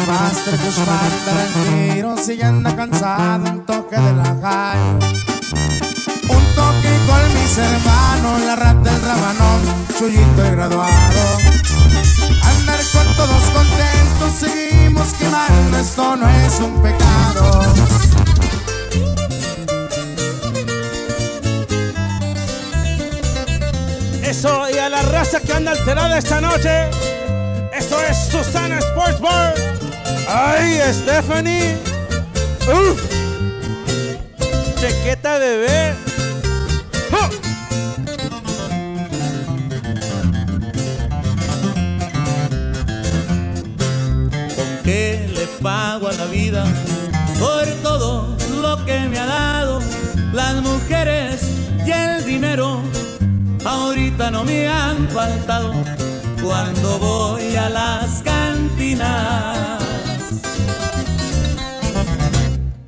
Master 0.07 0.55
Kushman 0.59 1.11
el 1.45 1.93
tiro, 1.93 2.17
si 2.17 2.41
anda 2.41 2.75
cansado, 2.75 3.51
un 3.51 3.65
toque 3.65 3.97
de 3.97 4.13
la 4.13 4.39
calle. 4.41 5.15
Con 7.07 7.33
mis 7.33 7.57
hermanos, 7.57 8.41
la 8.41 8.55
rata 8.55 8.91
del 8.91 9.01
rabanón, 9.01 9.61
chullito 9.97 10.45
y 10.45 10.51
graduado. 10.51 11.37
Andar 12.43 12.79
con 12.93 13.15
todos 13.15 13.43
contentos, 13.53 14.31
seguimos 14.39 15.13
quemando, 15.13 15.77
esto 15.77 16.15
no 16.15 16.29
es 16.29 16.59
un 16.59 16.81
pecado. 16.81 17.61
Eso, 24.23 24.69
y 24.69 24.77
a 24.79 24.89
la 24.89 25.01
raza 25.03 25.39
que 25.39 25.53
anda 25.53 25.71
alterada 25.71 26.17
esta 26.17 26.41
noche. 26.41 26.89
Esto 27.71 28.01
es 28.01 28.17
Susana 28.31 28.79
Sports 28.79 29.19
Bar. 29.19 29.53
¡Ay, 30.27 30.81
Stephanie! 30.91 31.77
¡Uf! 32.67 33.01
Chequeta 34.79 35.37
bebé. 35.37 35.93
¿Con 44.55 44.83
qué 44.83 45.29
le 45.33 45.47
pago 45.61 46.07
a 46.07 46.13
la 46.13 46.25
vida 46.25 46.65
por 47.39 47.65
todo 47.83 48.35
lo 48.61 48.85
que 48.85 48.99
me 49.01 49.19
ha 49.19 49.25
dado? 49.25 49.79
Las 50.33 50.55
mujeres 50.61 51.41
y 51.85 51.91
el 51.91 52.25
dinero 52.25 52.81
ahorita 53.63 54.31
no 54.31 54.43
me 54.43 54.67
han 54.67 55.07
faltado 55.09 55.73
cuando 56.41 56.99
voy 56.99 57.55
a 57.55 57.69
las 57.69 58.21
cantinas. 58.21 59.81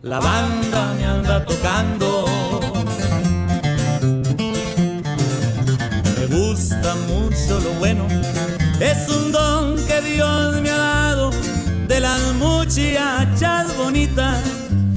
La 0.02 0.20
banda 0.20 0.94
me 0.98 1.06
anda 1.06 1.46
tocando. 1.46 2.37
Muchachas 12.68 13.78
bonitas. 13.78 14.44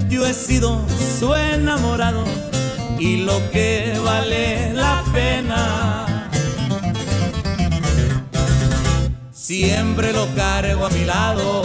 Yo 0.08 0.26
he 0.26 0.34
sido 0.34 0.84
su 1.18 1.32
enamorado 1.34 2.24
y 2.98 3.18
lo 3.18 3.38
que 3.52 3.96
vale 4.04 4.72
la 4.74 5.04
pena. 5.12 6.32
Siempre 9.32 10.12
lo 10.12 10.26
cargo 10.34 10.86
a 10.86 10.90
mi 10.90 11.04
lado. 11.04 11.62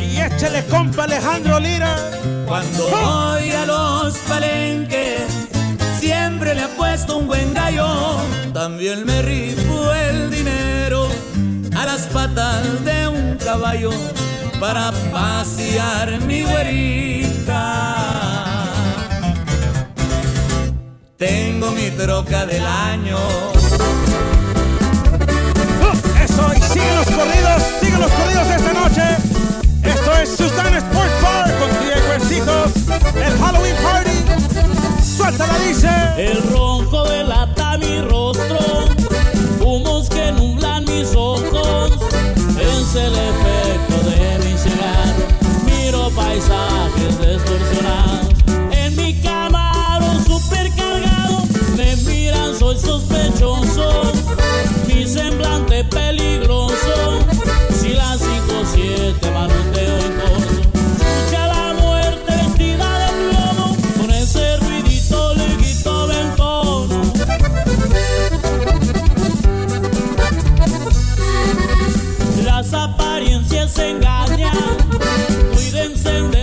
Y 0.00 0.18
échale 0.18 0.64
compa 0.64 1.04
Alejandro 1.04 1.60
Lira. 1.60 1.94
Cuando 2.46 2.88
voy 2.88 3.50
a 3.50 3.66
los 3.66 4.16
palenques, 4.28 5.20
siempre 6.00 6.54
le 6.54 6.62
apuesto 6.62 7.18
un 7.18 7.26
buen 7.26 7.52
gallo. 7.52 8.16
También 8.54 9.04
me 9.04 9.20
rifo 9.20 9.92
el 9.92 10.30
dinero 10.30 11.08
a 11.76 11.84
las 11.84 12.06
patas 12.06 12.82
de 12.84 13.08
un 13.08 13.36
caballo 13.36 13.90
para 14.60 14.92
pasear 15.12 16.20
mi 16.22 16.42
güerita. 16.42 18.06
Tengo 21.16 21.70
mi 21.72 21.90
troca 21.90 22.46
del 22.46 22.64
año. 22.66 23.18
Eso, 26.22 26.52
y 26.54 26.60
siguen 26.60 26.96
los 26.96 27.06
corridos, 27.06 27.62
siguen 27.80 28.00
los 28.00 28.10
corridos 28.10 28.46
esta 28.48 28.72
noche. 28.72 29.16
Esto 29.82 30.16
es 30.22 30.28
Susana 30.36 30.78
Sports 30.78 31.22
Bar 31.22 31.58
con 31.58 31.70
Cuercitos, 32.06 32.72
el 33.14 33.38
Halloween 33.38 33.76
Party. 33.82 34.24
Suéltala, 35.16 35.58
dice. 35.58 35.88
El 36.18 36.42
rojo 36.50 37.04
delata 37.04 37.76
mi 37.78 38.00
rostro, 38.00 38.58
humos 39.60 40.08
que 40.08 40.32
nublan 40.32 40.84
mis 40.84 41.14
ojos. 41.14 41.92
Es 42.58 42.94
el 42.94 43.14
efecto 43.14 43.95
En 48.72 48.96
mi 48.96 49.20
camarón 49.20 50.24
supercargado, 50.24 51.44
me 51.76 51.94
miran, 51.96 52.58
soy 52.58 52.78
sospechoso. 52.78 54.12
Mi 54.86 55.06
semblante 55.06 55.84
peligroso, 55.84 57.18
si 57.78 57.90
las 57.90 58.22
5-7 58.22 59.32
manoteo 59.34 59.98
en 59.98 60.12
corto. 60.14 60.54
Escucha 60.98 61.46
la 61.46 61.74
muerte 61.74 62.32
vestida 62.32 62.98
de 63.00 63.12
plomo, 63.30 63.76
con 63.98 64.10
ese 64.10 64.56
ruidito 64.56 65.34
le 65.34 65.56
quito 65.56 66.06
el. 66.06 66.26
Las 72.44 72.72
apariencias 72.72 73.78
engañan, 73.78 74.56
cuídense 75.52 76.22
del 76.22 76.35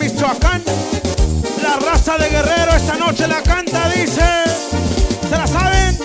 Michoacán. 0.00 0.62
La 1.62 1.76
raza 1.76 2.16
de 2.16 2.30
Guerrero 2.30 2.72
esta 2.74 2.96
noche 2.96 3.28
la 3.28 3.42
canta, 3.42 3.86
dice. 3.90 4.22
¿Se 5.28 5.36
la 5.36 5.46
saben? 5.46 5.98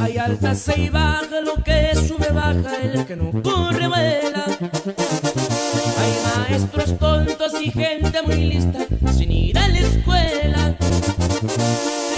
Hay 0.00 0.18
altas 0.18 0.70
y 0.76 0.88
bajas, 0.88 1.42
lo 1.44 1.62
que 1.64 1.94
sube 1.96 2.30
baja, 2.30 2.76
el 2.80 3.04
que 3.04 3.16
no 3.16 3.30
corre 3.42 3.88
vuela. 3.88 4.44
Hay 5.98 6.48
maestros 6.48 6.96
tontos 6.96 7.52
y 7.60 7.72
gente 7.72 8.22
muy 8.22 8.36
lista 8.36 8.86
sin 9.16 9.32
ir 9.32 9.58
a 9.58 9.66
la 9.66 9.78
escuela. 9.78 10.76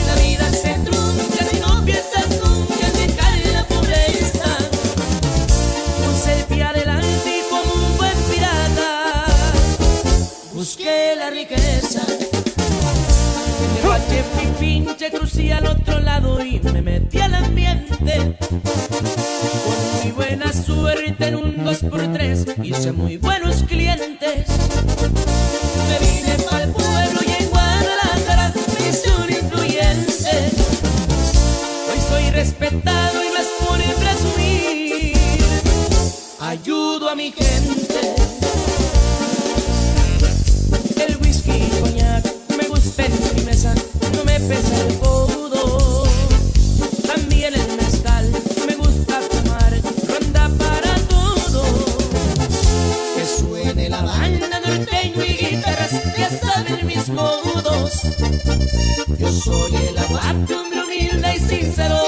La 0.07 0.15
vida 0.23 0.51
se 0.51 0.90
Escuché 14.91 15.11
crucí 15.13 15.53
al 15.53 15.65
otro 15.69 16.01
lado 16.01 16.45
y 16.45 16.59
me 16.59 16.83
metí 16.83 17.21
al 17.21 17.33
ambiente. 17.33 18.37
Con 18.49 20.03
muy 20.03 20.11
buena 20.11 20.53
suerte 20.53 21.29
en 21.29 21.37
un 21.37 21.57
2x3 21.59 22.65
hice 22.65 22.91
muy 22.91 23.17
buenos 23.17 23.63
clientes. 23.63 24.49
Me 25.89 25.99
vine 26.01 26.35
para 26.51 26.65
el 26.65 26.73
pueblo 26.73 27.21
y 27.25 27.31
en 27.41 27.51
Guadalajara 27.51 28.53
me 28.81 28.89
hice 28.89 29.11
un 29.15 29.31
influyente. 29.31 30.51
Hoy 31.89 32.01
soy 32.09 32.31
respetado 32.33 33.23
y 33.23 33.29
más 33.29 33.47
por 33.61 33.79
presumir. 34.03 35.15
Ayudo 36.41 37.11
a 37.11 37.15
mi 37.15 37.31
gente. 37.31 38.20
Pesa 44.51 44.85
el 44.85 44.93
fudo, 44.95 46.09
también 47.07 47.55
el 47.55 47.77
naestal 47.77 48.33
me 48.67 48.75
gusta 48.75 49.21
tomar 49.29 49.81
banda 50.09 50.51
para 50.59 50.95
todo, 51.09 51.63
que 53.15 53.25
suene 53.25 53.89
la 53.89 54.03
banda 54.03 54.61
del 54.61 54.85
peño 54.89 55.25
y 55.25 55.37
guitarras 55.37 55.93
que 56.17 56.27
saben 56.45 56.85
mis 56.85 57.09
modos. 57.11 57.93
Yo 59.21 59.31
soy 59.31 59.73
el 59.89 59.97
abatumbro 59.97 60.85
humilde 60.85 61.37
y 61.37 61.39
sincero, 61.39 62.01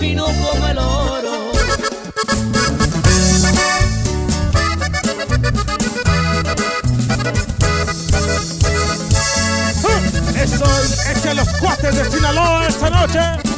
vino 0.00 0.24
como 0.24 0.66
el 0.68 0.78
oro. 0.78 1.29
de 12.02 12.10
Sinaloa 12.10 12.66
esta 12.66 12.88
noche. 12.88 13.49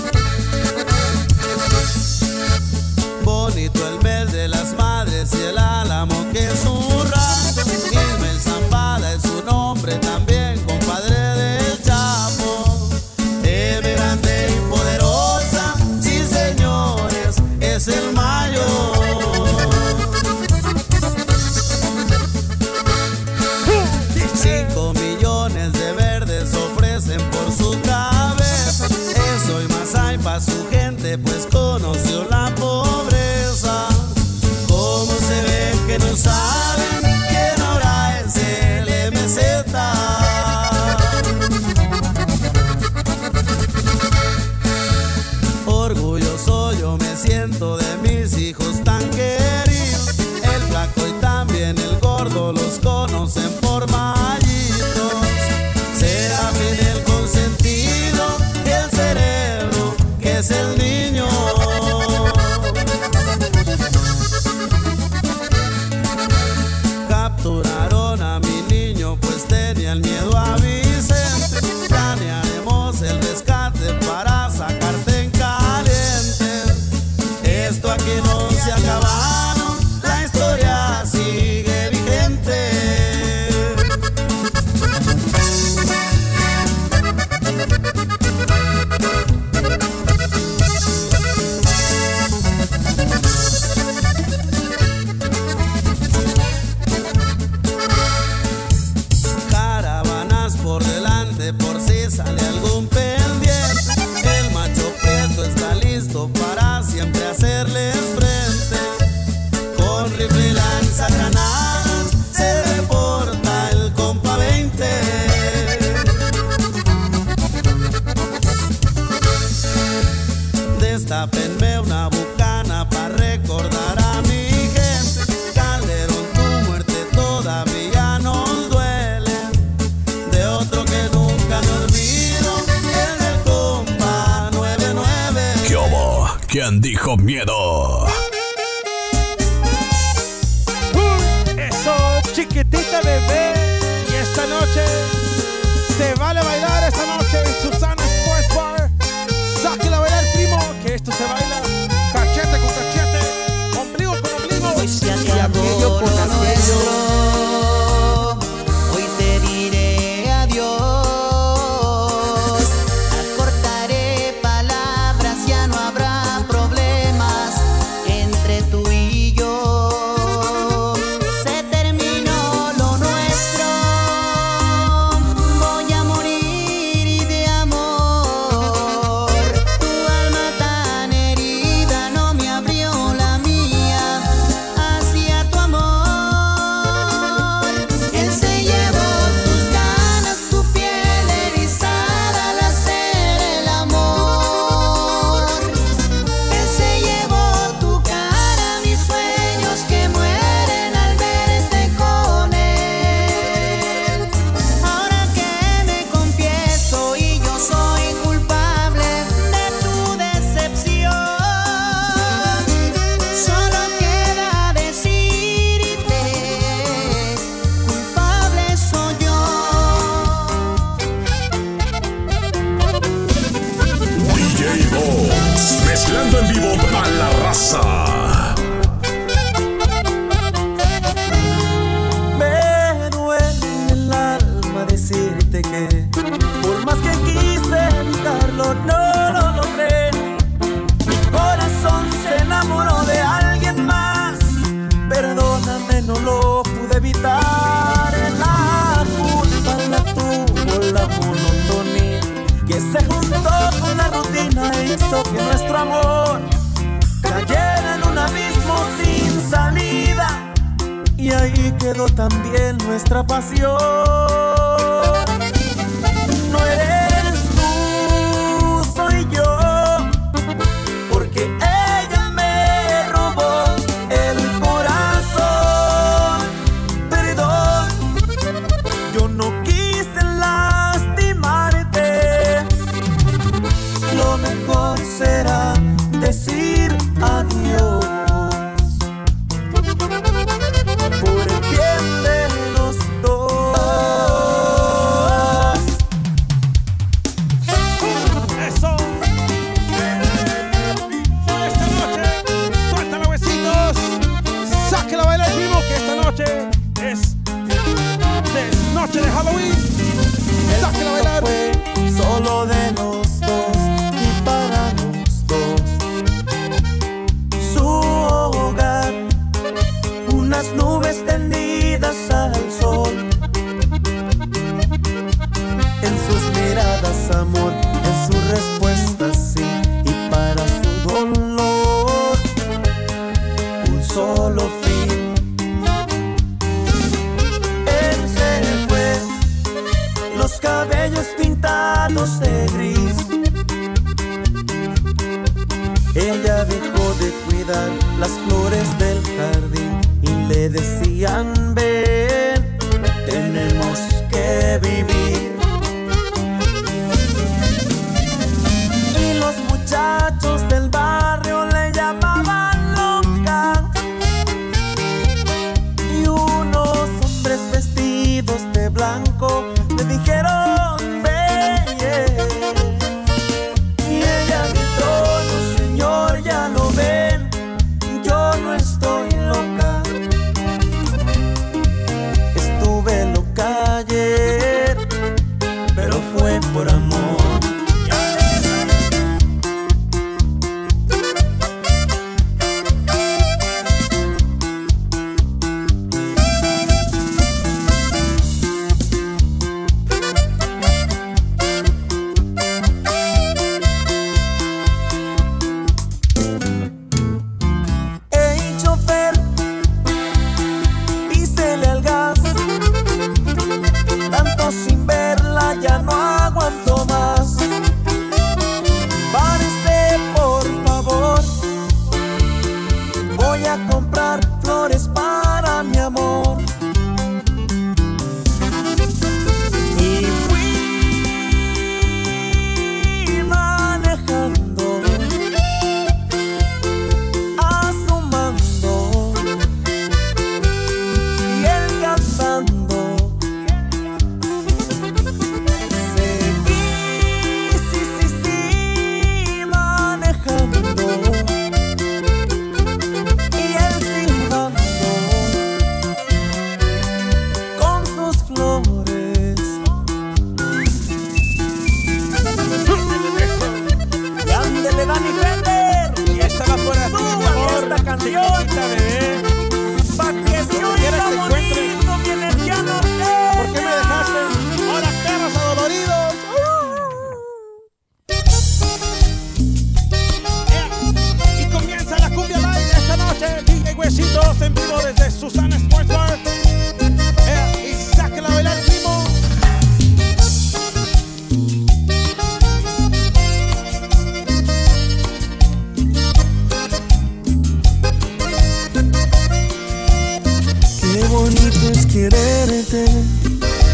quererte, 502.12 503.06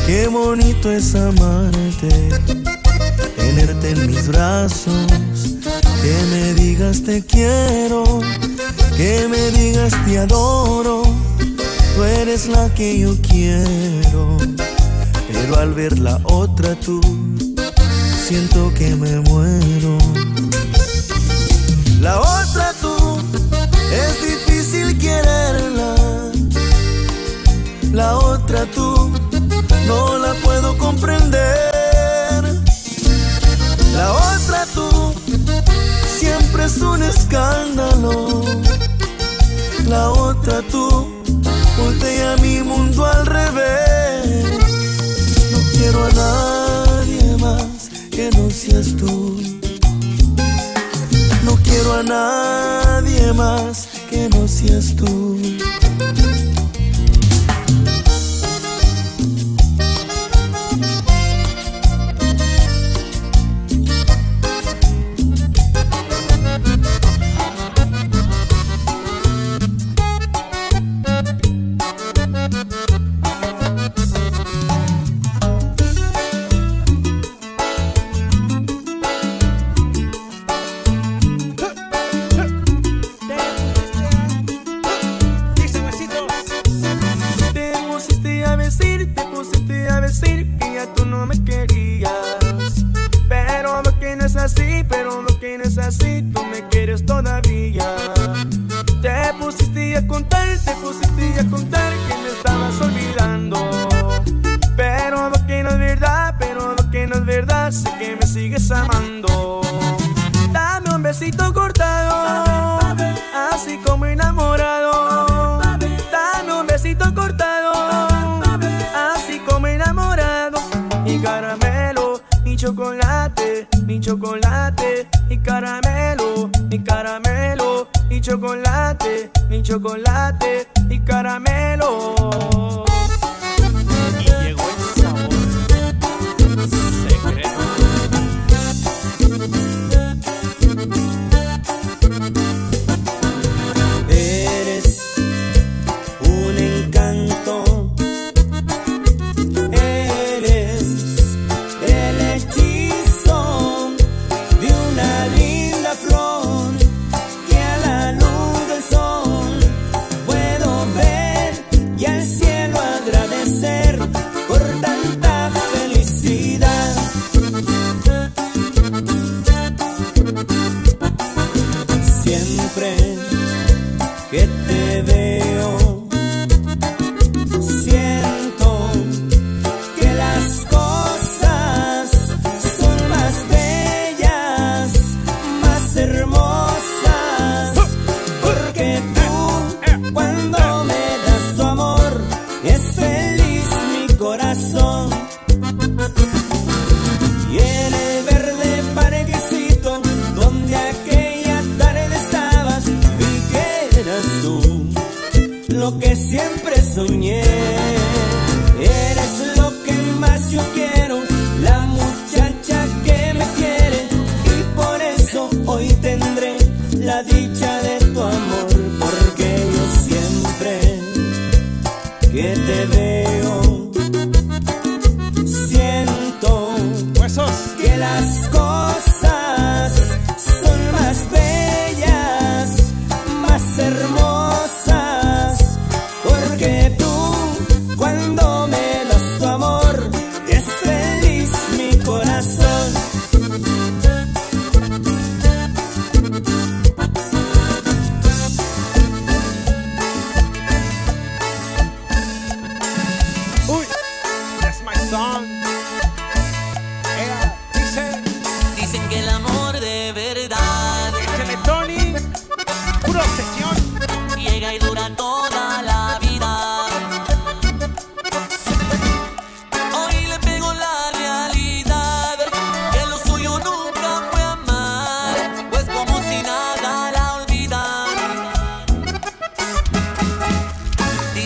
qué 0.07 0.27
bonito 0.27 0.91
es 0.91 1.15
amarte, 1.15 2.09
tenerte 3.37 3.91
en 3.91 4.07
mis 4.09 4.27
brazos, 4.27 5.07
que 6.03 6.17
me 6.31 6.55
digas 6.55 7.03
te 7.03 7.25
quiero, 7.25 8.21
que 8.97 9.29
me 9.29 9.51
digas 9.53 9.93
te 10.05 10.19
adoro, 10.19 11.03
tú 11.95 12.03
eres 12.03 12.49
la 12.49 12.69
que 12.75 12.99
yo 12.99 13.15
quiero, 13.23 14.37
pero 15.33 15.59
al 15.59 15.73
ver 15.75 16.01
la 16.01 16.21
otra 16.25 16.75
tú, 16.75 17.01
siento 18.27 18.73
que 18.75 18.97
me 18.97 19.21
muero. 19.21 19.99
La 22.01 22.21
otra 22.21 22.73
tú. 22.78 22.78
la 27.99 28.17
otra 28.17 28.65
tú, 28.67 29.11
no 29.89 30.19
la 30.19 30.33
puedo 30.45 30.79
comprender. 30.79 32.45
La 33.93 34.13
otra 34.13 34.65
tú, 34.73 34.89
siempre 36.07 36.67
es 36.67 36.79
un 36.79 37.03
escándalo. 37.03 38.43
La 39.89 40.11
otra 40.11 40.63
tú, 40.71 41.09
voltea 41.77 42.37
mi 42.37 42.61
mundo 42.61 43.05
al 43.05 43.27
revés. 43.27 44.45
No 45.53 45.59
quiero 45.73 46.05
a 46.05 46.11
nadie 46.11 47.37
más 47.39 47.91
que 48.13 48.31
no 48.31 48.49
seas 48.49 48.97
tú. 48.97 49.43
No 51.43 51.57
quiero 51.65 51.95
a 51.95 52.03
nadie 52.05 53.33
más 53.33 53.78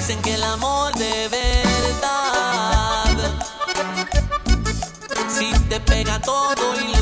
dicen 0.02 0.20
que 0.20 0.34
el 0.34 0.42
amor 0.42 0.92
de 0.96 1.28
verdad, 1.28 3.04
si 5.28 5.52
te 5.68 5.78
pega 5.78 6.20
todo 6.20 6.80
y 6.80 6.96
lo 6.96 7.01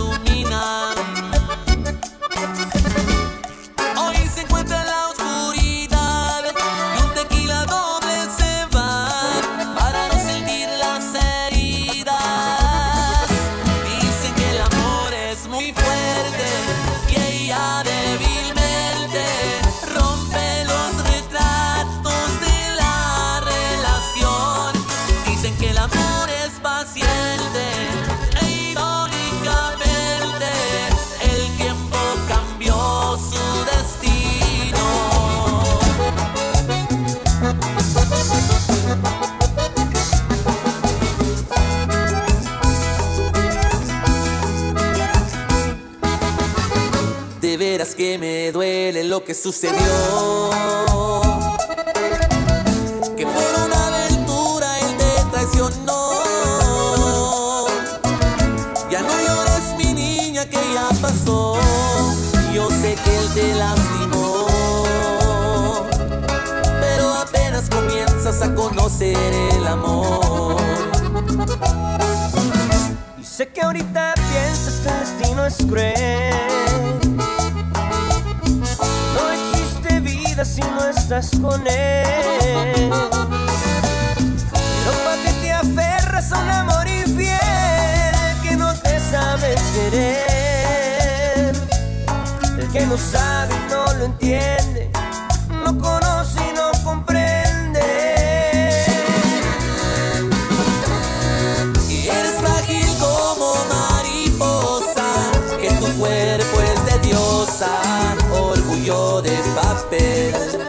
que 49.24 49.34
sucedió. 49.34 50.50
Que 53.16 53.26
por 53.26 53.66
una 53.66 53.86
aventura 53.88 54.78
él 54.80 54.96
te 54.96 55.24
traicionó. 55.30 56.10
Ya 58.90 59.02
no 59.02 59.08
llores, 59.08 59.74
mi 59.78 59.92
niña, 59.92 60.44
que 60.46 60.58
ya 60.72 60.88
pasó. 61.00 61.58
Yo 62.52 62.68
sé 62.70 62.94
que 63.04 63.18
él 63.18 63.28
te 63.34 63.54
lastimó. 63.54 64.46
Pero 66.80 67.14
apenas 67.14 67.68
comienzas 67.68 68.42
a 68.42 68.54
conocer 68.54 69.16
el 69.54 69.66
amor. 69.66 70.56
Y 73.18 73.24
sé 73.24 73.48
que 73.48 73.60
ahorita 73.60 74.14
piensas 74.14 74.80
que 74.80 74.88
el 74.88 75.00
destino 75.00 75.44
es 75.46 75.56
cruel. 75.68 76.69
con 81.10 81.66
él. 81.66 82.88
Pero 84.46 84.92
pa' 85.04 85.16
que 85.24 85.32
te 85.42 85.52
aferras 85.52 86.32
a 86.32 86.38
un 86.38 86.50
amor 86.50 86.86
infiel 86.86 87.36
que 88.44 88.54
no 88.56 88.72
te 88.74 89.00
sabe 89.00 89.56
querer. 89.74 91.52
El 92.56 92.68
que 92.68 92.86
no 92.86 92.96
sabe 92.96 93.52
y 93.56 93.70
no 93.72 93.92
lo 93.94 94.04
entiende, 94.04 94.88
no 95.64 95.76
conoce 95.78 96.38
y 96.48 96.52
no 96.54 96.70
comprende. 96.84 97.80
Y 101.88 102.06
eres 102.06 102.34
frágil 102.40 102.86
como 103.00 103.56
mariposa, 103.74 105.08
que 105.60 105.70
tu 105.72 105.86
cuerpo 105.98 106.60
es 106.60 106.84
de 106.86 106.98
diosa, 107.08 107.68
orgullo 108.30 109.22
de 109.22 109.36
papel. 109.56 110.60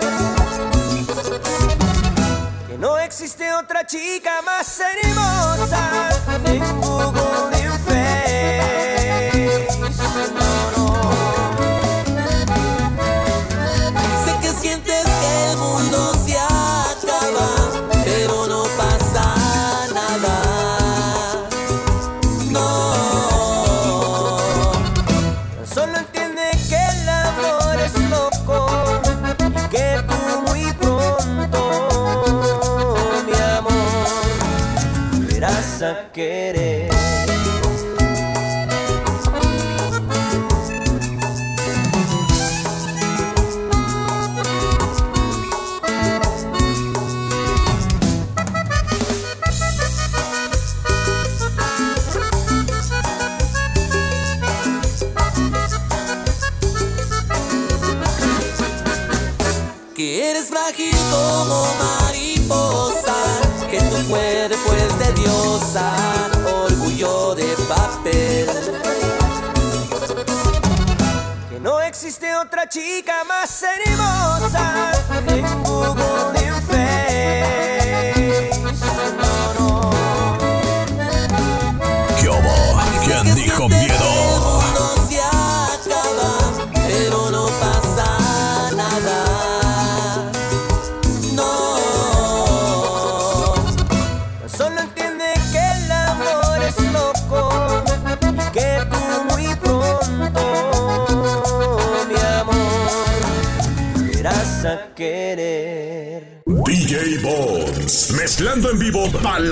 chica 3.85 4.41
más 4.43 4.79
hermosa, 4.79 6.09
tengo 6.43 7.11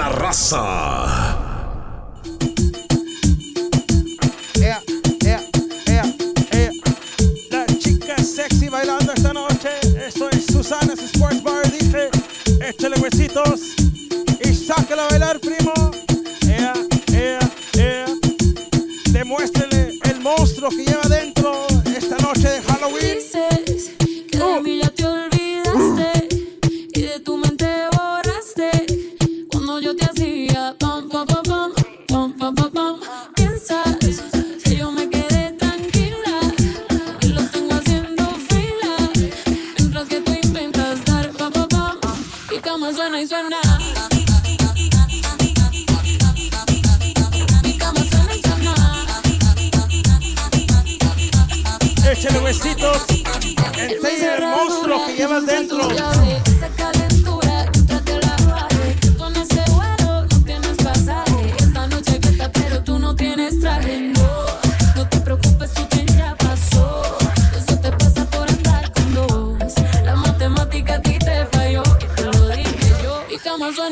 raça. 0.09 0.98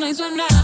nights 0.08 0.22
when 0.22 0.40
I 0.40 0.57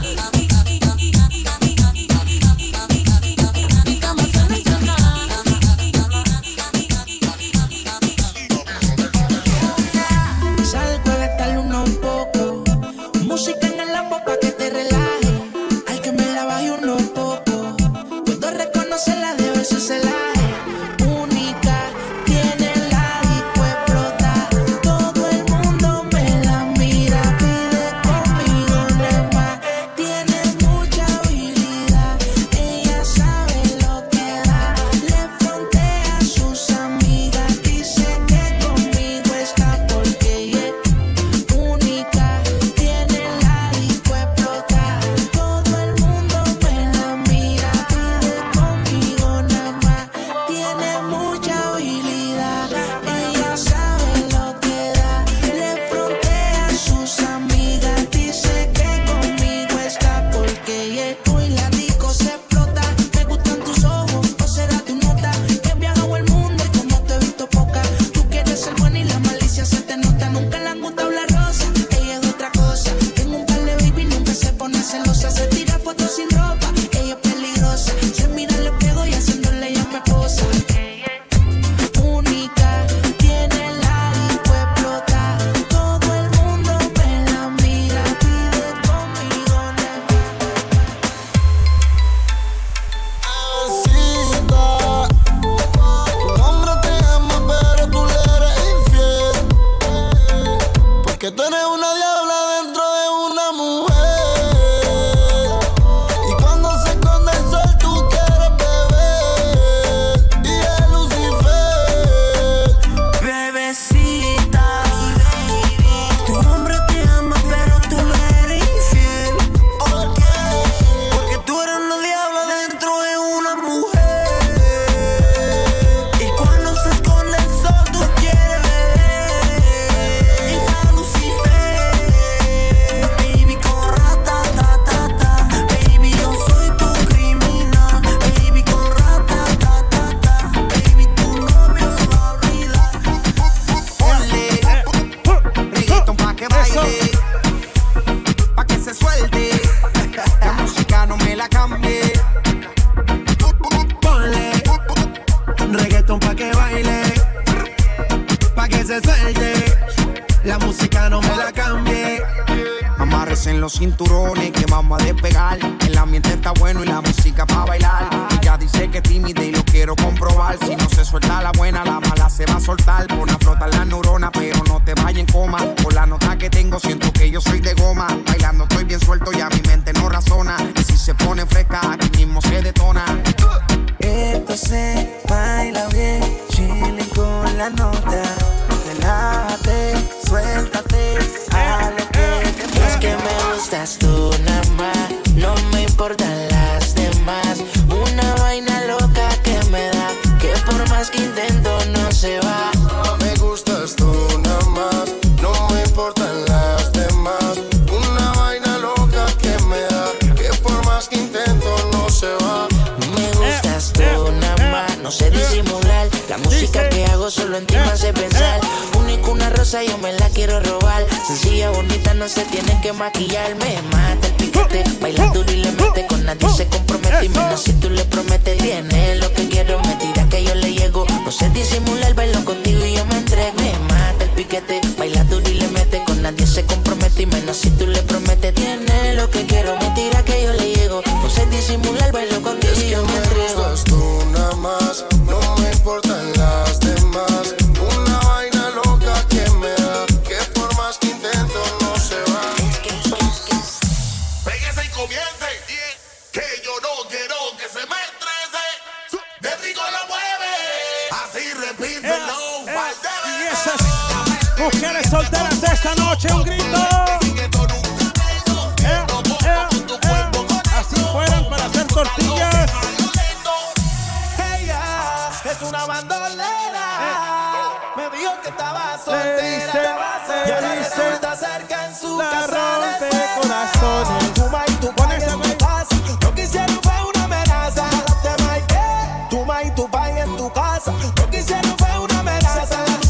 Me 277.95 278.09
dijo 278.17 278.31
que 278.41 278.49
estaba 278.49 278.97
soltera. 278.97 279.65
Estaba 279.65 280.25
soltera. 280.25 280.75
Y 280.75 280.79
resulta 280.79 281.35
ser 281.35 281.67
que 281.67 281.73
en 281.73 281.95
su 281.95 282.17
la 282.17 282.29
casa 282.29 282.47
rompe 282.47 283.15
le 283.15 283.41
corazones. 283.41 284.23
Y 284.23 284.33
tu 284.33 284.51
pa 284.51 284.65
en 284.65 284.79
tu 284.79 285.57
casa. 285.57 285.95
Lo 286.21 286.33
que 286.33 286.43
hicieron 286.43 286.79
fue 286.81 286.93
una 287.13 287.23
amenaza. 287.25 287.85
Date 288.23 288.43
y 288.59 289.29
Tu 289.29 289.45
ma 289.45 289.63
y 289.63 289.71
tu 289.71 289.89
pa 289.89 290.09
en 290.09 290.37
tu 290.37 290.51
casa. 290.51 290.91
Lo 291.17 291.29
que 291.29 291.39
hicieron 291.39 291.77
fue 291.77 291.99
una 291.99 292.19
amenaza. 292.19 293.02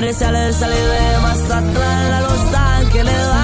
Avión 0.00 0.14
comercial 0.14 0.54
salido 0.54 0.92
de 0.92 1.18
Mazatlán 1.20 2.12
a 2.12 2.20
Los 2.22 2.54
Ángeles 2.54 3.39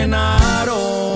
Genaro. 0.00 1.14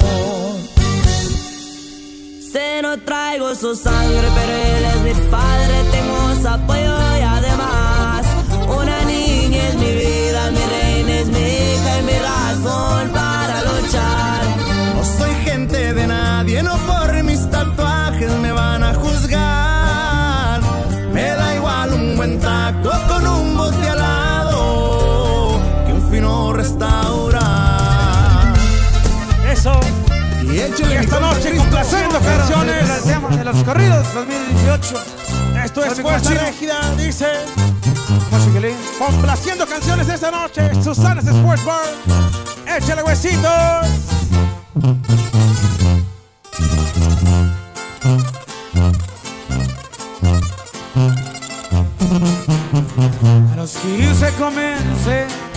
Se 2.53 2.83
no 2.83 2.99
traigo 2.99 3.55
su 3.55 3.75
sangre, 3.75 4.29
pero 4.39 4.53
él 4.73 4.85
es 4.93 5.01
mi 5.07 5.31
padre. 5.31 5.77
Tengo 5.91 6.19
su 6.43 6.49
apoyo 6.49 6.95
y 7.21 7.23
además 7.37 8.27
una 8.81 8.99
niña 9.05 9.61
es 9.69 9.75
mi 9.77 9.91
vida, 10.03 10.51
mi 10.57 10.65
reina 10.75 11.13
es 11.23 11.29
mi 11.29 11.45
hija 11.63 11.93
y 12.01 12.03
mi 12.11 12.19
razón 12.31 13.09
para 13.21 13.57
luchar. 13.71 14.43
No 14.97 15.03
soy 15.19 15.35
gente 15.47 15.95
de 15.95 16.07
nadie, 16.07 16.63
no 16.63 16.77
por 16.89 17.23
mis 17.23 17.51
tatuajes 17.51 18.33
me 18.43 18.53
van 18.53 18.83
a 18.83 18.93
juzgar. 18.93 19.54
Y 30.77 30.93
esta 30.97 31.21
noche 31.21 31.57
complaciendo 31.57 32.19
canciones. 32.19 32.91
el 32.91 33.03
tema 33.13 33.29
de 33.29 33.45
los 33.45 33.63
corridos 33.63 34.13
2018. 34.13 35.05
Esto 35.65 35.85
es 35.85 36.01
Fuerza 36.01 36.31
Régida, 36.31 36.95
dice. 36.97 37.27
Complaciendo 38.99 39.67
canciones 39.67 40.09
esta 40.09 40.31
noche. 40.33 40.71
Susana's 40.83 41.27
Sports 41.27 41.65
Bar. 41.65 41.85
Échale 42.77 43.03
huesitos. 43.05 43.45
A 53.53 53.57
los 53.57 53.77
15 53.77 54.31
comencé. 54.39 55.54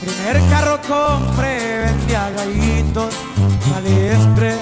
Primer 0.00 0.50
carro 0.50 0.78
compré, 0.86 1.80
vendía 1.80 2.30
gallitos 2.30 3.14
aliexpress. 3.76 4.58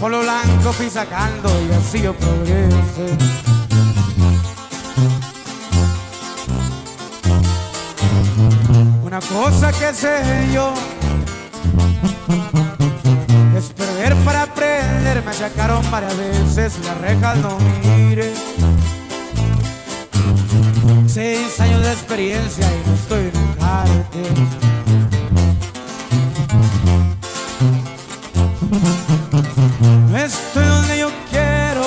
Por 0.00 0.10
lo 0.10 0.20
blanco 0.20 0.72
fui 0.72 0.90
sacando 0.90 1.48
y 1.68 1.72
así 1.72 2.02
yo 2.02 2.14
progresé. 2.14 3.16
Una 9.02 9.20
cosa 9.20 9.72
que 9.72 9.94
sé 9.94 10.48
yo 10.52 10.72
es 13.56 13.70
perder 13.70 14.14
para 14.24 14.42
aprender. 14.42 15.24
Me 15.24 15.32
sacaron 15.32 15.88
varias 15.90 16.16
veces 16.16 16.78
las 16.84 16.98
rejas, 17.00 17.38
no 17.38 17.58
mire. 17.82 18.32
Seis 21.20 21.58
años 21.58 21.82
de 21.82 21.90
experiencia 21.90 22.64
y 22.64 22.88
no 22.88 22.94
estoy 22.94 23.18
en 23.18 23.36
un 23.36 23.52
cártel. 23.54 24.34
No 30.12 30.16
estoy 30.16 30.64
donde 30.64 30.98
yo 31.00 31.10
quiero. 31.28 31.82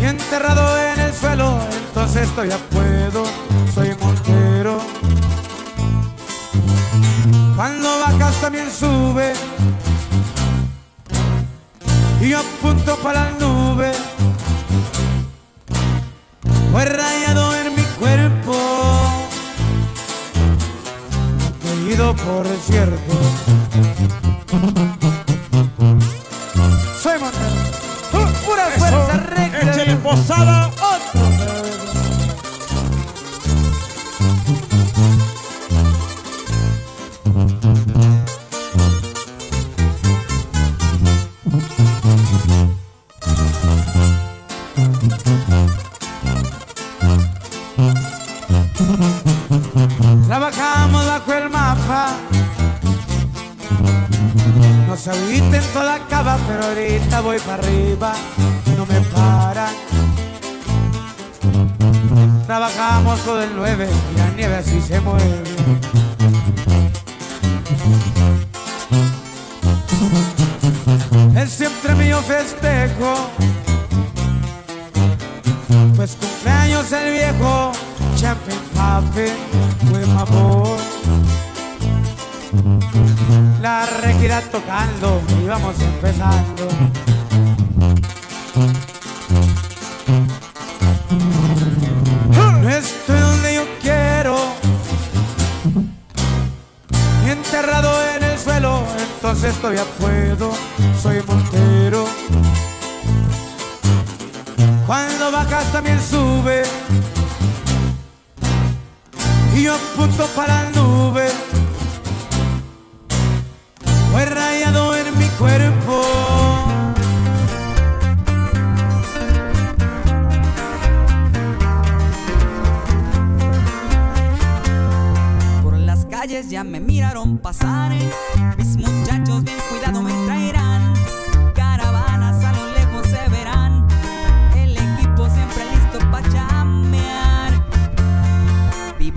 Y 0.00 0.06
enterrado 0.06 0.78
en 0.78 1.00
el 1.00 1.12
suelo, 1.12 1.60
entonces 1.86 2.22
estoy 2.22 2.48
ya 2.48 2.56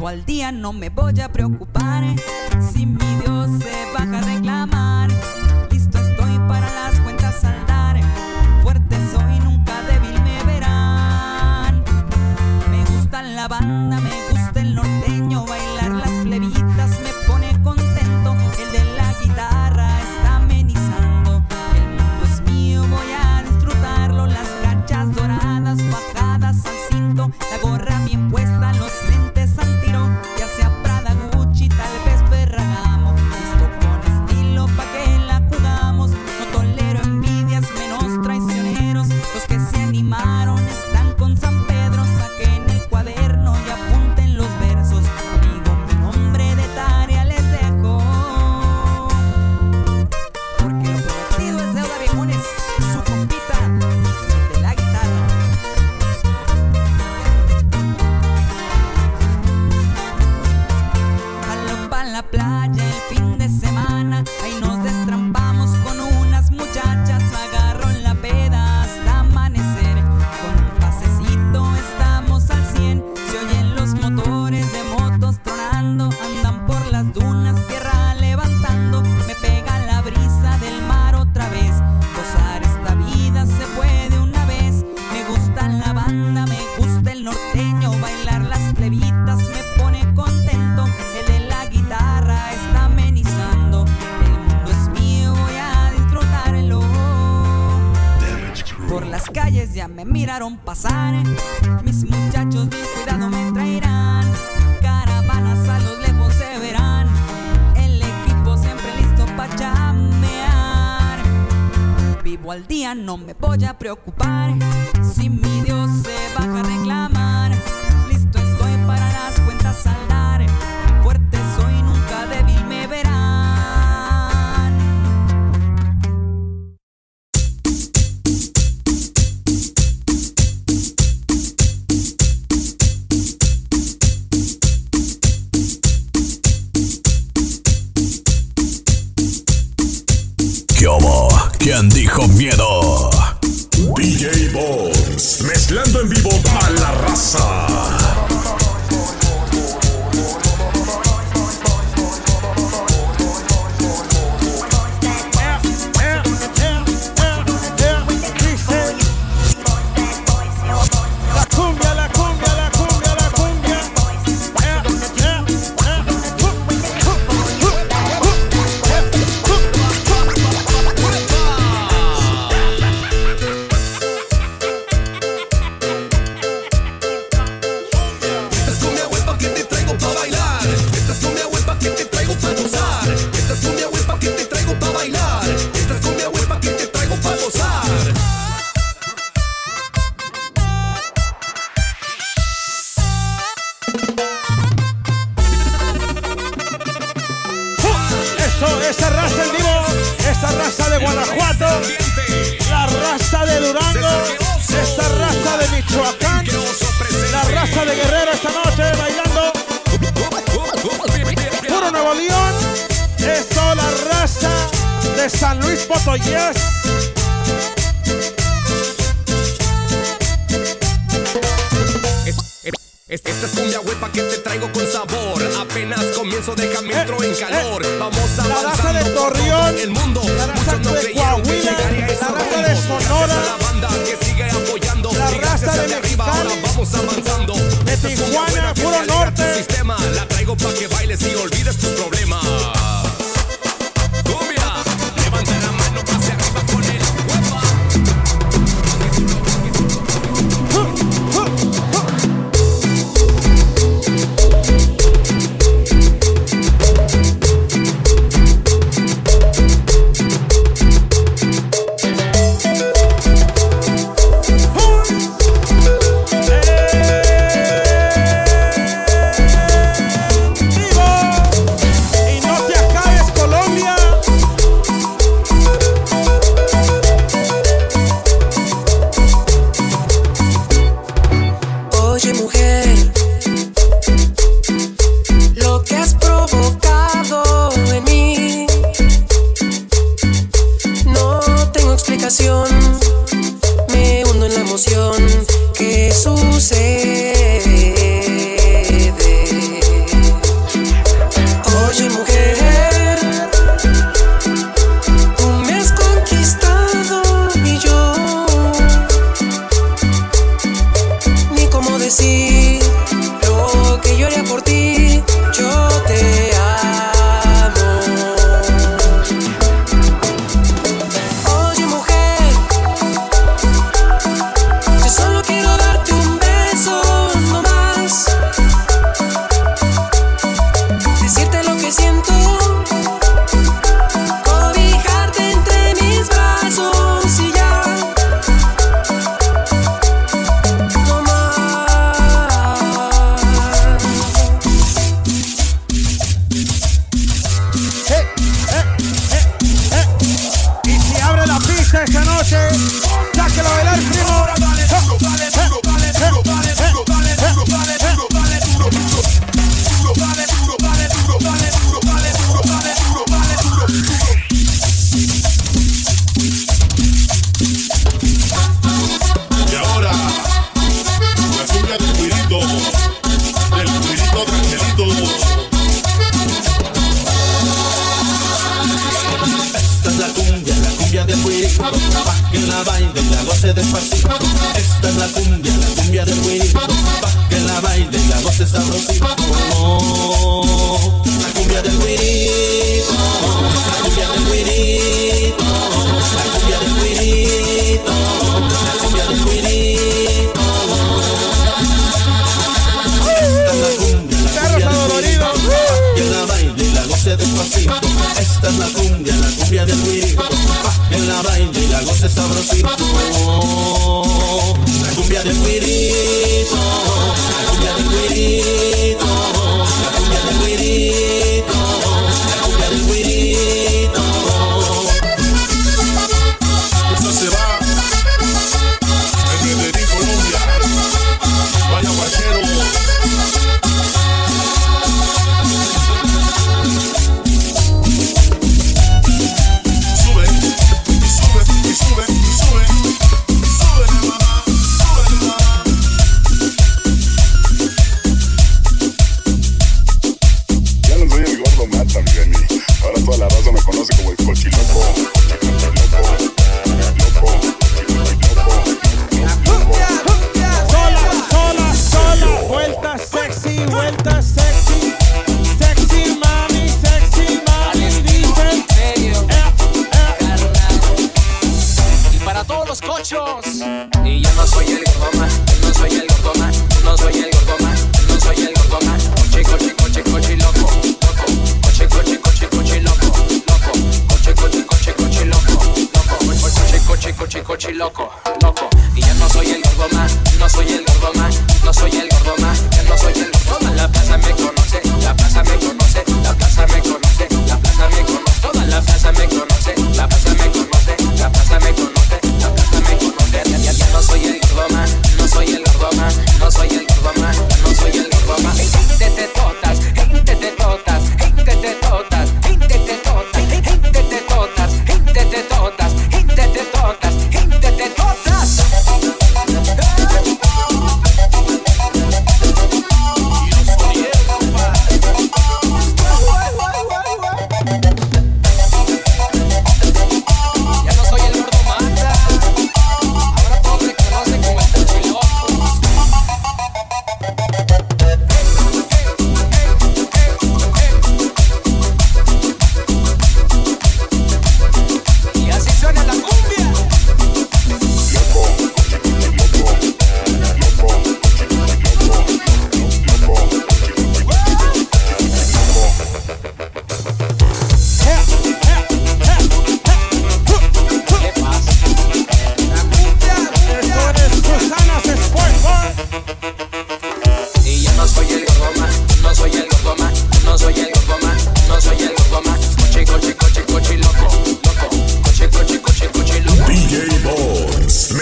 al 0.07 0.25
día, 0.25 0.51
no 0.51 0.73
me 0.73 0.89
voy 0.89 1.19
a 1.21 1.31
preocupar. 1.31 2.03
¿eh? 2.03 2.15
Si 2.73 2.85
mi 2.85 3.15
Dios 3.23 3.49
se 3.61 3.93
baja 3.93 4.19
a 4.19 4.21
reclamar, 4.21 5.09
listo 5.69 5.97
estoy 5.97 6.37
para 6.47 6.69
las 6.73 6.99
cuentas 7.01 7.35
saldar. 7.35 7.99
Fuerte 8.63 8.95
soy, 9.11 9.39
nunca 9.39 9.81
débil 9.83 10.19
me 10.21 10.43
verán. 10.43 11.83
Me 12.69 12.83
gustan 12.85 13.35
la 13.35 13.47
banda, 13.47 13.99
me 13.99 14.20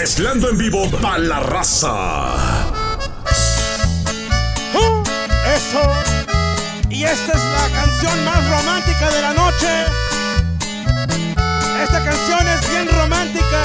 mezclando 0.09 0.49
en 0.49 0.57
vivo 0.57 0.89
para 0.89 1.19
la 1.19 1.39
raza. 1.39 1.91
Eso. 5.55 5.81
Y 6.89 7.03
esta 7.03 7.33
es 7.33 7.43
la 7.43 7.69
canción 7.79 8.25
más 8.25 8.49
romántica 8.49 9.11
de 9.11 9.21
la 9.21 9.33
noche. 9.33 9.85
Esta 11.83 12.03
canción 12.03 12.47
es 12.47 12.71
bien 12.71 12.89
romántica 12.89 13.61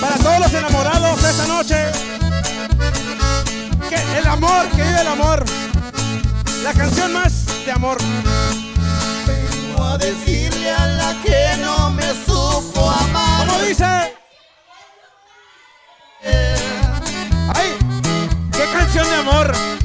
para 0.00 0.14
todos 0.18 0.38
los 0.38 0.54
enamorados 0.54 1.22
de 1.24 1.30
esta 1.30 1.46
noche. 1.46 1.86
Que 3.88 4.18
el 4.18 4.26
amor, 4.28 4.68
que 4.68 4.82
vive 4.84 5.00
el 5.00 5.08
amor. 5.08 5.44
La 6.62 6.72
canción 6.72 7.12
más 7.14 7.46
de 7.66 7.72
amor. 7.72 7.98
Vengo 9.26 9.84
a 9.84 9.98
decirle 9.98 10.70
a 10.70 10.86
la 10.86 11.16
que 11.24 11.56
no 11.60 11.90
me 11.90 12.06
supo 12.24 12.88
amar. 12.88 13.48
¿Cómo 13.48 13.58
dice? 13.64 14.19
amor. 19.30 19.79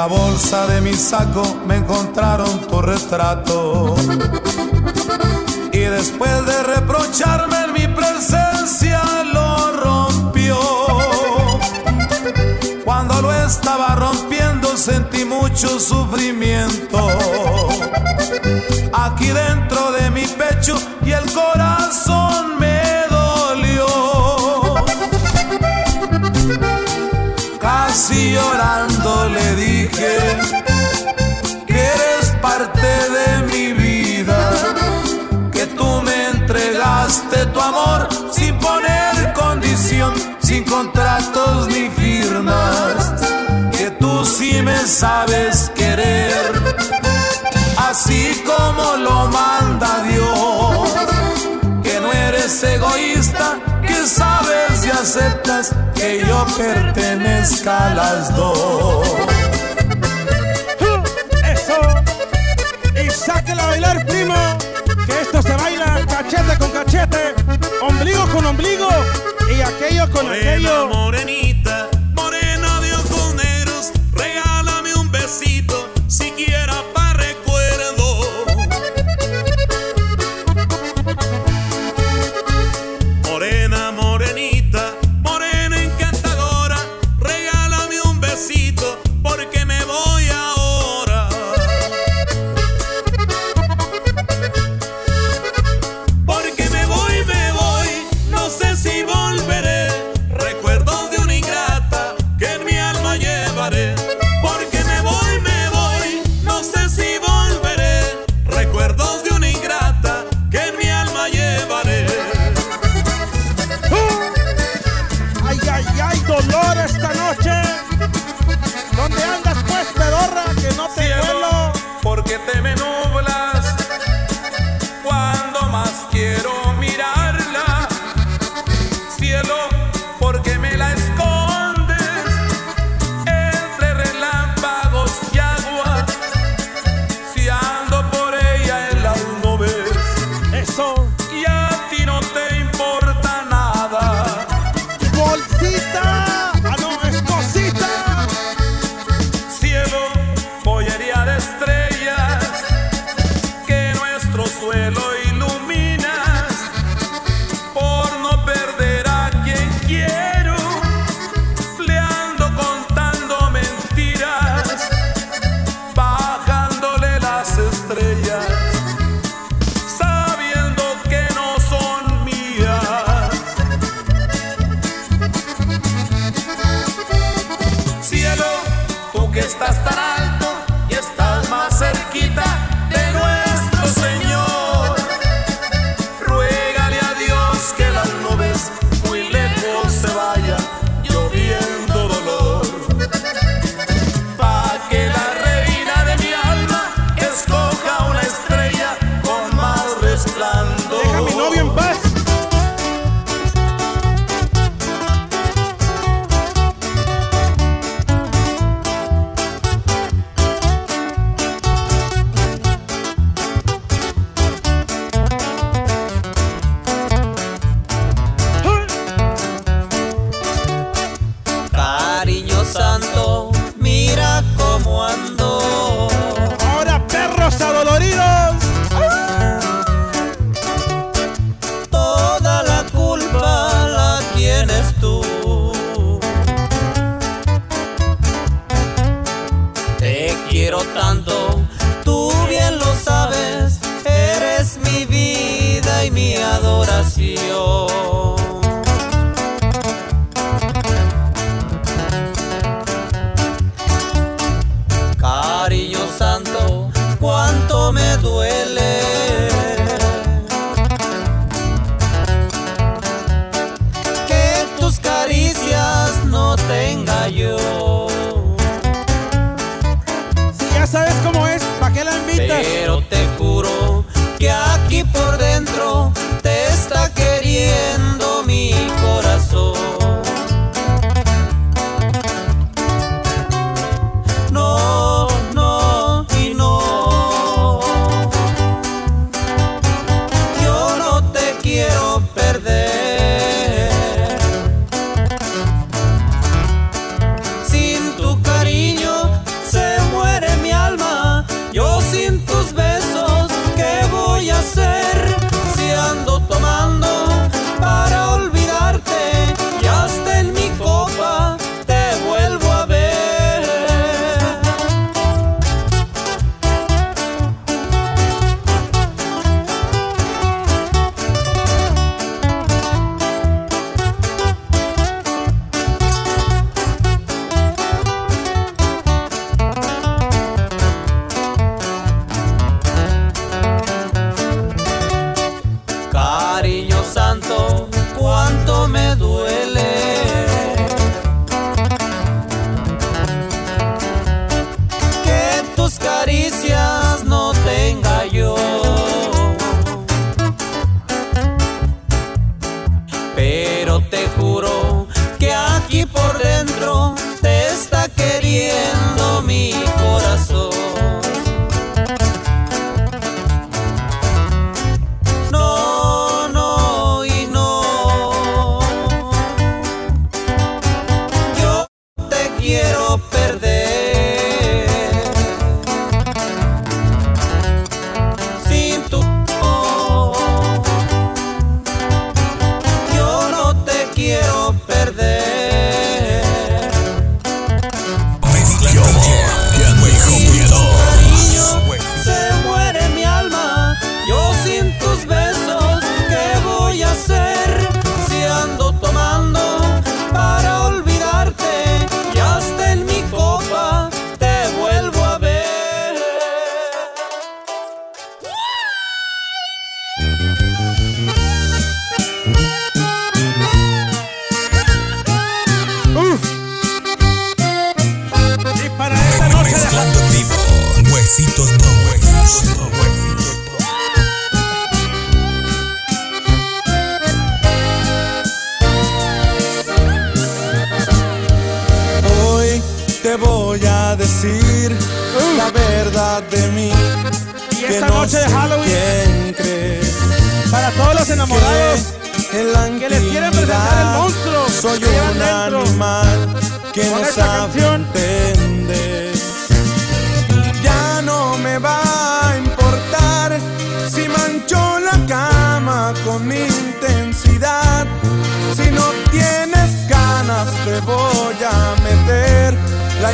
la 0.00 0.06
bolsa 0.06 0.66
de 0.66 0.80
mi 0.80 0.94
saco 0.94 1.42
me 1.66 1.76
encontraron 1.76 2.66
tu 2.68 2.80
retrato. 2.80 3.94
Y 5.74 5.78
después 5.98 6.46
de 6.46 6.62
reprocharme 6.62 7.56
en 7.64 7.72
mi 7.74 7.86
presencia 7.94 9.02
lo 9.34 9.48
rompió. 9.84 10.58
Cuando 12.82 13.20
lo 13.20 13.30
estaba 13.44 13.94
rompiendo 13.96 14.74
sentí 14.78 15.26
mucho 15.26 15.78
sufrimiento. 15.78 16.98
Aquí 18.94 19.26
dentro 19.26 19.92
de 19.92 20.10
mi 20.10 20.26
pecho 20.26 20.76
y 21.04 21.10
el 21.10 21.30
corazón 21.30 21.89
me 44.62 44.76
sabes 44.86 45.70
querer, 45.74 46.52
así 47.76 48.42
como 48.44 48.96
lo 48.96 49.28
manda 49.28 50.02
Dios, 50.02 50.90
que 51.82 52.00
no 52.00 52.12
eres 52.12 52.62
egoísta, 52.62 53.58
que 53.86 54.06
sabes 54.06 54.84
y 54.84 54.90
aceptas 54.90 55.74
que 55.94 56.24
yo 56.26 56.46
pertenezca 56.56 57.86
a 57.86 57.94
las 57.94 58.36
dos. 58.36 59.08
Eso, 61.44 61.80
y 63.02 63.10
sáquela 63.10 63.62
a 63.62 63.66
bailar, 63.66 64.06
primo, 64.06 64.34
que 65.06 65.20
esto 65.20 65.42
se 65.42 65.54
baila 65.56 66.04
cachete 66.06 66.58
con 66.58 66.70
cachete, 66.70 67.34
ombligo 67.82 68.26
con 68.32 68.46
ombligo 68.46 68.88
y 69.56 69.60
aquello 69.60 70.10
con 70.10 70.30
aquello. 70.30 70.99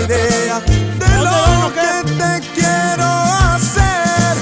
de 0.04 1.08
lo 1.24 1.72
que 1.72 1.92
te 2.12 2.32
quiero 2.54 3.08
hacer. 3.52 4.36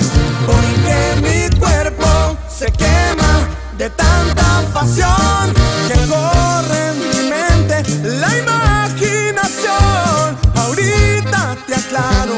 Porque 0.47 0.97
mi 1.23 1.59
cuerpo 1.59 2.37
se 2.49 2.73
quema 2.73 3.49
de 3.79 3.91
tanta 3.91 4.63
pasión 4.73 5.53
que 5.89 5.95
corre 6.09 6.91
en 6.91 6.99
mi 6.99 7.21
mente 7.31 7.77
la 8.03 8.31
imaginación. 8.39 10.37
Ahorita 10.57 11.57
te 11.67 11.75
aclaro 11.75 12.35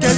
que 0.00 0.09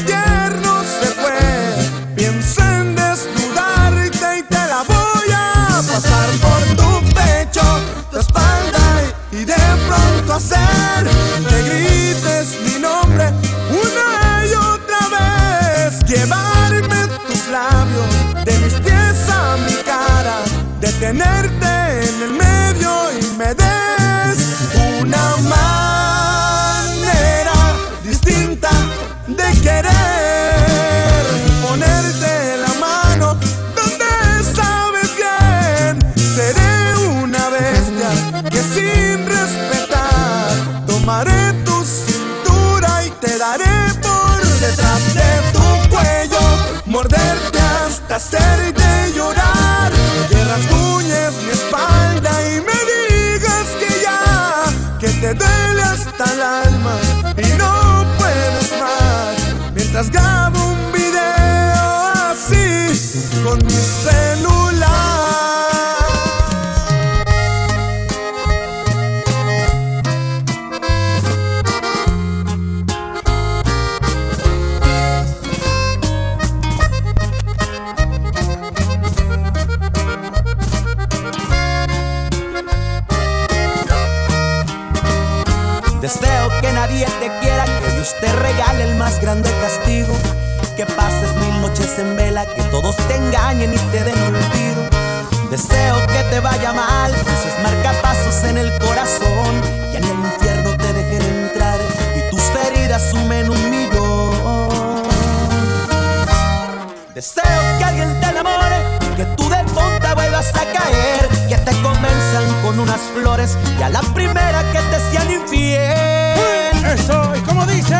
y 113.78 113.82
a 113.82 113.88
la 113.88 114.00
primera 114.14 114.62
que 114.72 114.78
te 114.78 115.00
sean 115.10 115.30
infiel. 115.30 116.84
Eso, 116.94 117.34
¿y 117.36 117.40
cómo 117.40 117.64
dice? 117.66 117.96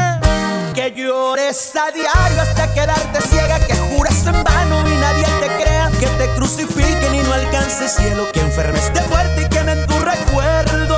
Que 0.75 0.93
llores 0.93 1.73
a 1.77 1.91
diario 1.91 2.41
hasta 2.41 2.73
quedarte 2.73 3.21
ciega, 3.21 3.59
que 3.61 3.75
juras 3.75 4.27
en 4.27 4.43
vano 4.43 4.89
y 4.89 4.97
nadie 4.97 5.27
te 5.41 5.47
crea, 5.63 5.91
que 6.01 6.07
te 6.07 6.29
crucifiquen 6.35 7.15
y 7.15 7.23
no 7.23 7.33
alcances 7.35 7.95
cielo, 7.95 8.27
que 8.33 8.41
enfermes 8.41 8.93
de 8.95 9.01
fuerte 9.03 9.43
y 9.43 9.49
quemen 9.49 9.87
tu 9.87 9.99
recuerdo. 9.99 10.97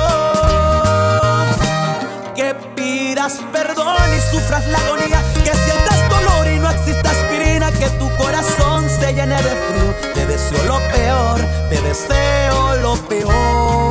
Que 2.35 2.55
pidas 2.75 3.39
perdón 3.51 3.97
y 4.15 4.35
sufras 4.35 4.65
la 4.67 4.77
agonía, 4.79 5.21
que 5.43 5.51
sientas 5.53 6.09
dolor 6.09 6.47
y 6.47 6.59
no 6.59 6.69
exista 6.69 7.11
aspirina, 7.11 7.71
que 7.71 7.89
tu 7.99 8.09
corazón 8.15 8.89
se 8.89 9.13
llene 9.13 9.35
de 9.35 9.49
frío, 9.49 10.13
te 10.13 10.25
deseo 10.25 10.63
lo 10.63 10.79
peor, 10.89 11.41
te 11.69 11.81
deseo 11.81 12.75
lo 12.77 12.95
peor. 13.07 13.84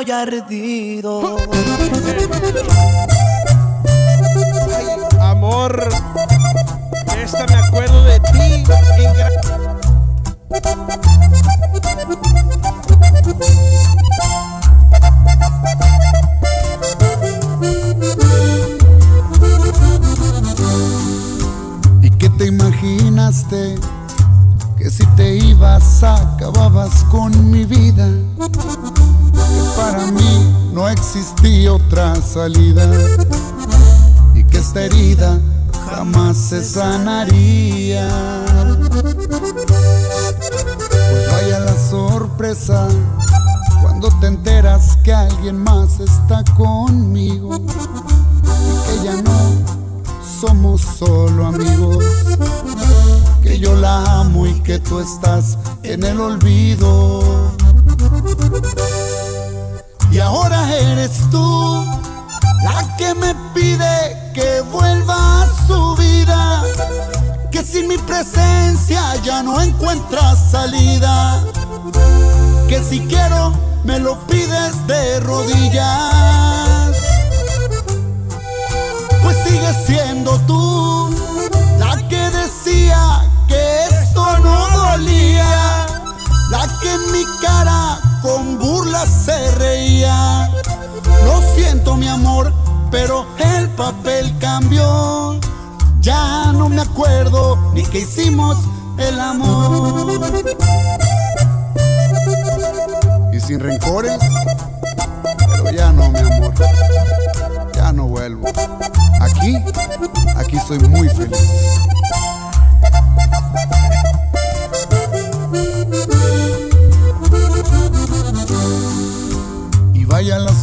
estoy 0.00 0.10
ardido. 0.12 1.36
Amor. 5.20 6.09
salida. 32.30 33.19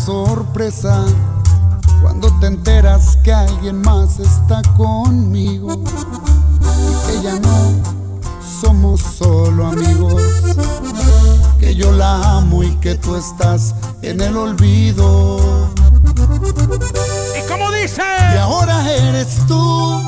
sorpresa 0.08 1.04
cuando 2.02 2.32
te 2.40 2.48
enteras 2.48 3.18
que 3.26 3.34
alguien 3.34 3.82
más 3.82 4.20
está 4.20 4.62
conmigo 4.78 5.74
y 5.74 7.08
que 7.08 7.24
ya 7.24 7.38
no 7.40 7.74
somos 8.62 9.02
solo 9.02 9.68
amigos, 9.68 10.22
que 11.60 11.76
yo 11.76 11.92
la 11.92 12.38
amo 12.38 12.64
y 12.64 12.74
que 12.78 12.96
tú 12.96 13.18
estás 13.18 13.76
en 14.02 14.22
el 14.22 14.38
olvido. 14.38 15.68
¿Y 17.38 17.46
cómo 17.50 17.70
dice? 17.74 18.02
Y 18.34 18.38
ahora 18.38 18.90
eres 18.90 19.46
tú 19.46 20.02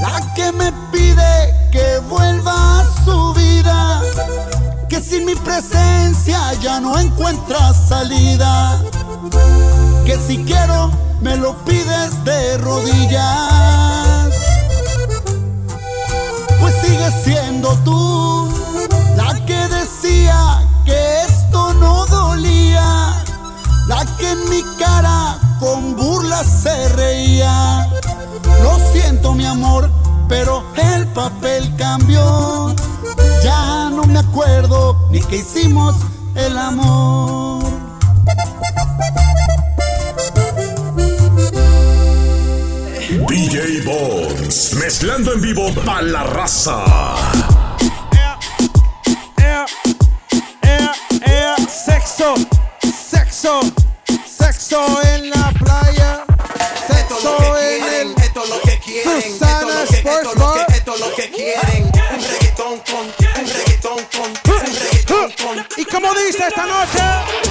la 0.00 0.34
que 0.36 0.52
me 0.52 0.72
pide 0.90 1.54
que 1.70 1.98
vuelva 2.08 2.80
a 2.80 3.04
su 3.04 3.34
vida, 3.34 4.00
que 4.88 5.02
sin 5.02 5.26
mi 5.26 5.34
presencia 5.34 6.54
ya 6.62 6.80
no 6.80 6.98
encuentras 6.98 7.88
salida 7.90 8.82
que 10.04 10.16
si 10.16 10.38
quiero 10.44 10.90
me 11.20 11.36
lo 11.36 11.54
pides 11.64 12.24
de 12.24 12.58
rodillas. 12.58 14.34
Pues 16.60 16.74
sigue 16.82 17.10
siendo 17.24 17.76
tú 17.84 18.48
la 19.16 19.34
que 19.46 19.68
decía 19.68 20.62
que 20.84 21.22
esto 21.22 21.74
no 21.74 22.06
dolía, 22.06 23.14
la 23.86 24.04
que 24.18 24.30
en 24.30 24.48
mi 24.50 24.62
cara 24.78 25.38
con 25.60 25.96
burlas 25.96 26.46
se 26.46 26.88
reía. 26.90 27.88
Lo 28.62 28.78
siento 28.92 29.34
mi 29.34 29.44
amor, 29.44 29.90
pero 30.28 30.64
el 30.76 31.06
papel 31.08 31.74
cambió. 31.76 32.74
Ya 33.42 33.90
no 33.90 34.04
me 34.04 34.18
acuerdo 34.18 35.08
ni 35.10 35.20
que 35.20 35.36
hicimos 35.36 35.94
el 36.34 36.56
amor. 36.56 37.57
DJ 43.38 43.82
Bones, 43.84 44.74
mezclando 44.74 45.32
en 45.32 45.40
vivo 45.40 45.72
para 45.86 46.02
la 46.02 46.24
raza. 46.24 46.84
Sexo, 51.68 52.34
sexo, 52.82 53.60
sexo 54.26 55.02
en 55.14 55.30
la 55.30 55.52
playa, 55.56 56.24
sexo 56.88 57.56
en 57.60 57.84
el 57.84 58.22
esto 58.24 58.44
lo 58.44 58.60
que 58.62 58.76
quieren, 58.80 59.22
Susana 59.22 59.84
Sports 59.84 60.34
Bar. 60.34 60.66
Esto 60.70 60.96
lo 60.98 61.14
que 61.14 61.30
quieren, 61.30 61.84
un 61.84 62.20
reggaetón 62.20 62.80
con, 62.80 63.06
un 63.06 63.46
reggaetón 63.54 63.98
con, 64.16 64.52
un 64.52 64.74
reggaetón 64.74 65.32
con. 65.40 65.66
¿Y 65.76 65.84
cómo 65.84 66.12
dice 66.14 66.44
esta 66.48 66.66
noche? 66.66 67.47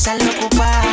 sale 0.00 0.24
ocupada. 0.30 0.89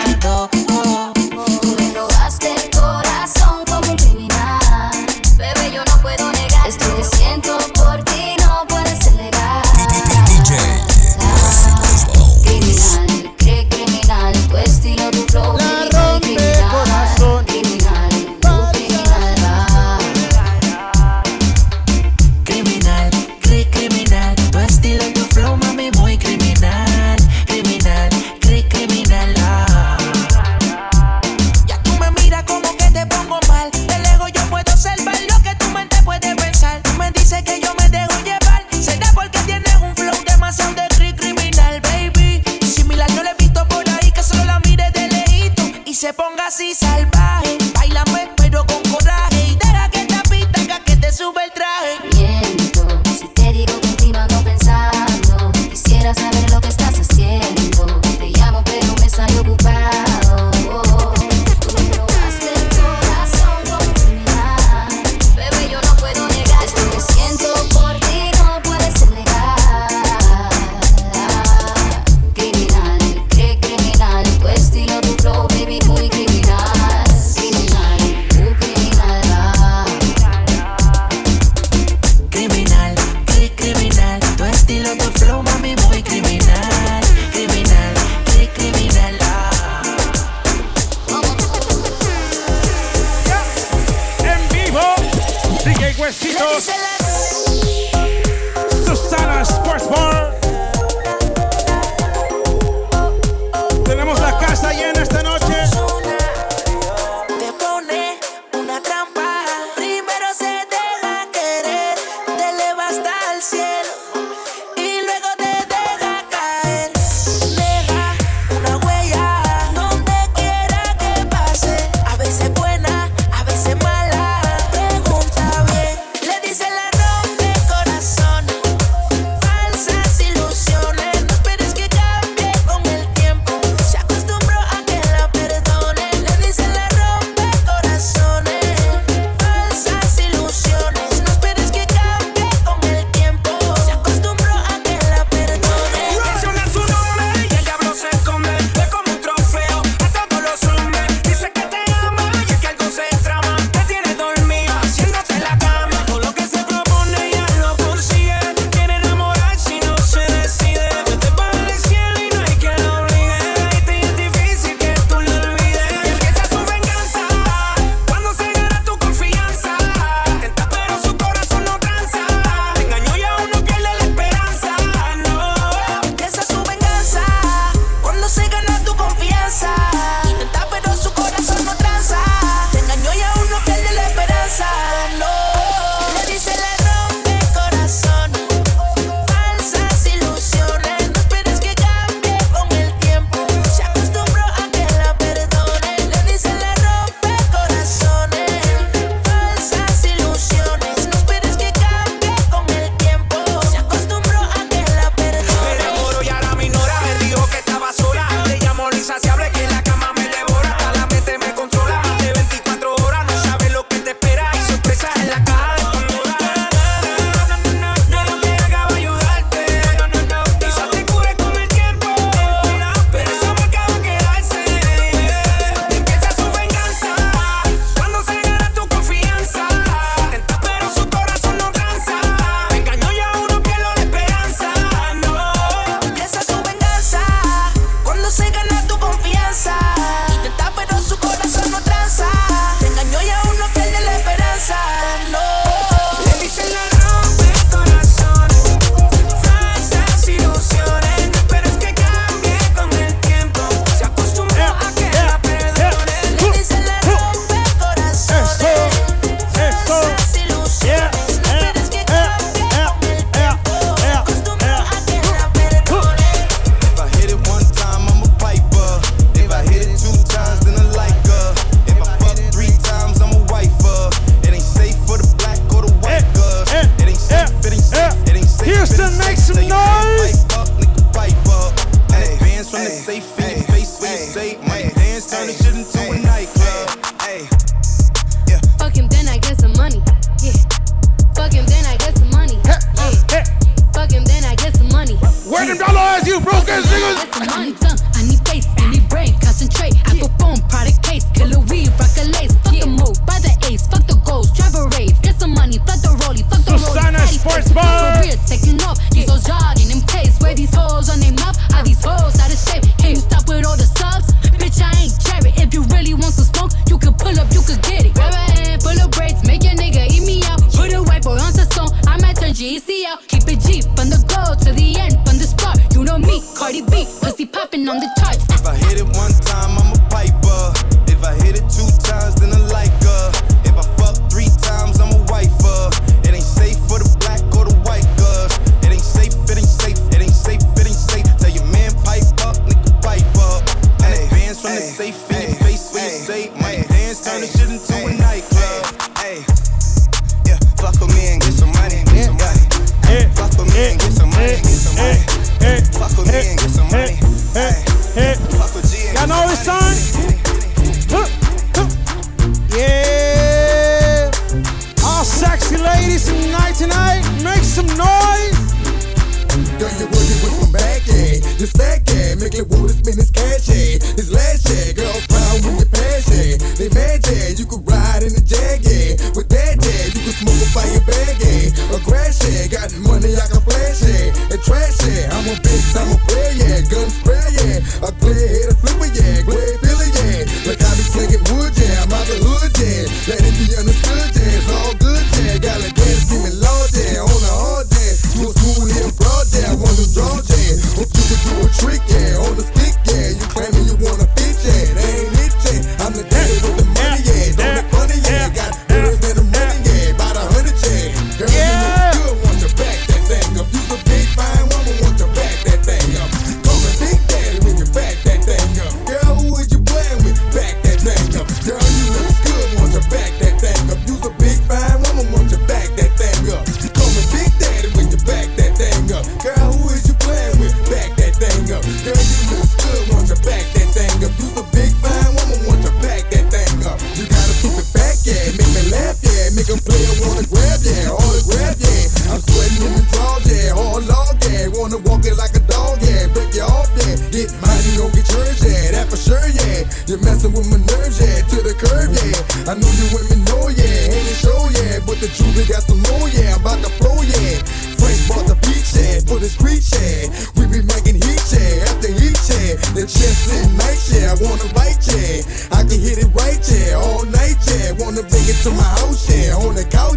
want 464.42 464.62
to 464.62 464.70
right 464.74 464.98
yeah. 465.08 465.42
I 465.72 465.84
can 465.84 466.00
hit 466.00 466.18
it 466.20 466.30
right 466.34 466.62
yeah, 466.70 466.98
all 466.98 467.26
night 467.26 467.58
yeah. 467.68 467.92
Wanna 467.98 468.24
bring 468.24 468.46
it 468.46 468.60
to 468.64 468.72
my 468.72 468.90
house 469.02 469.30
yeah, 469.30 469.56
on 469.56 469.76
the 469.76 469.86
couch 469.86 470.17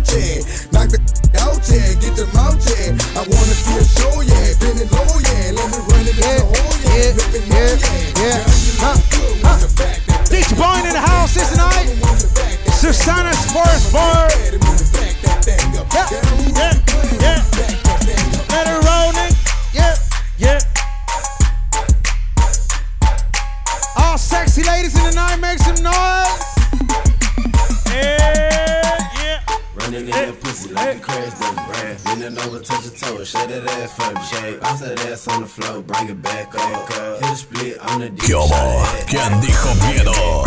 that 33.51 33.67
ass 33.69 33.93
for 33.95 34.15
the 34.15 34.23
shake. 34.23 34.61
Bounce 34.61 34.81
that 34.81 35.01
ass 35.07 35.29
on 35.29 35.43
the 35.43 35.49
floor, 35.49 35.83
bring 35.83 36.09
it 36.09 36.23
back 36.23 36.55
up. 36.55 36.93
Hit 37.21 37.31
a 37.31 37.37
split 37.37 37.79
on 37.81 38.01
the 38.01 38.11
DJ. 38.11 38.27
¿Qué 39.07 39.17
¿Quién 39.17 39.41
dijo 39.41 39.75
miedo? 39.87 40.40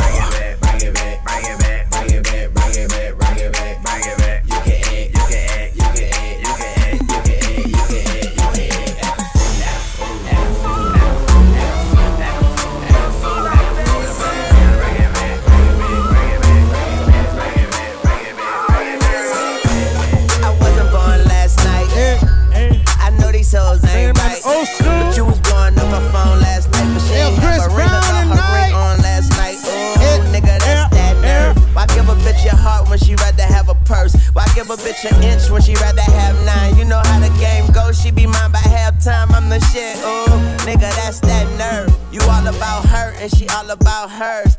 and 43.23 43.33
she 43.33 43.47
all 43.47 43.69
about 43.71 44.11
hers. 44.11 44.52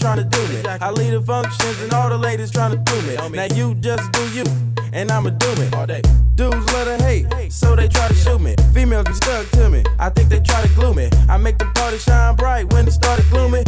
that 0.00 0.16
to 0.16 0.24
do 0.24 0.48
me. 0.48 0.62
I 0.80 0.90
lead 0.90 1.10
the 1.10 1.22
functions 1.22 1.80
and 1.80 1.92
all 1.92 2.08
the 2.08 2.18
ladies 2.18 2.50
trying 2.50 2.72
to 2.72 2.78
do 2.78 3.02
me. 3.02 3.16
Now 3.36 3.54
you 3.54 3.74
just 3.76 4.10
do 4.12 4.22
you, 4.30 4.44
and 4.92 5.10
I'ma 5.10 5.30
do 5.30 5.54
me. 5.56 5.68
All 5.74 5.86
day. 5.86 6.02
Dudes 6.34 6.66
love 6.72 6.86
to 6.86 7.04
hate, 7.04 7.52
so 7.52 7.76
they 7.76 7.86
try 7.86 8.08
to 8.08 8.14
shoot 8.14 8.40
me. 8.40 8.56
Females 8.72 9.04
be 9.06 9.14
stuck 9.14 9.48
to 9.50 9.70
me, 9.70 9.84
I 10.00 10.10
think 10.10 10.28
they 10.30 10.40
try 10.40 10.62
to 10.62 10.68
glue 10.74 10.92
me. 10.92 11.08
I 11.28 11.36
make 11.36 11.58
the 11.58 11.66
party 11.66 11.98
shine 11.98 12.34
bright 12.34 12.72
when 12.72 12.88
it 12.88 12.90
started 12.90 13.24
glooming. 13.30 13.63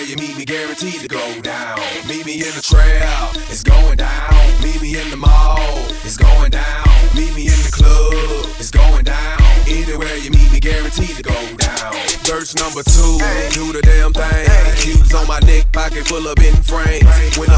where 0.00 0.08
you 0.08 0.16
meet 0.16 0.36
me, 0.36 0.44
guaranteed 0.46 1.00
to 1.00 1.08
go 1.08 1.20
down. 1.42 1.78
Meet 2.08 2.24
me 2.24 2.34
in 2.40 2.54
the 2.56 2.62
trail, 2.62 3.28
it's 3.52 3.62
going 3.62 3.98
down. 3.98 4.32
Meet 4.62 4.80
me 4.80 4.98
in 4.98 5.10
the 5.10 5.16
mall, 5.16 5.60
it's 6.04 6.16
going 6.16 6.50
down. 6.50 6.88
Meet 7.14 7.34
me 7.36 7.42
in 7.52 7.60
the 7.60 7.70
club, 7.70 8.48
it's 8.58 8.70
going 8.70 9.04
down. 9.04 9.36
Anywhere 9.68 10.16
you 10.16 10.30
meet 10.30 10.50
me, 10.52 10.58
guaranteed 10.58 11.16
to 11.16 11.22
go 11.22 11.36
down. 11.56 11.92
Search 12.24 12.56
number 12.56 12.82
two, 12.82 13.20
do 13.52 13.76
the 13.76 13.82
damn 13.82 14.12
thing. 14.14 14.48
Cubes 14.76 15.12
on 15.14 15.26
my 15.28 15.40
neck, 15.40 15.70
pocket 15.72 16.06
full 16.06 16.26
of 16.26 16.38
in 16.38 16.56
frames. 16.62 17.36
When 17.36 17.49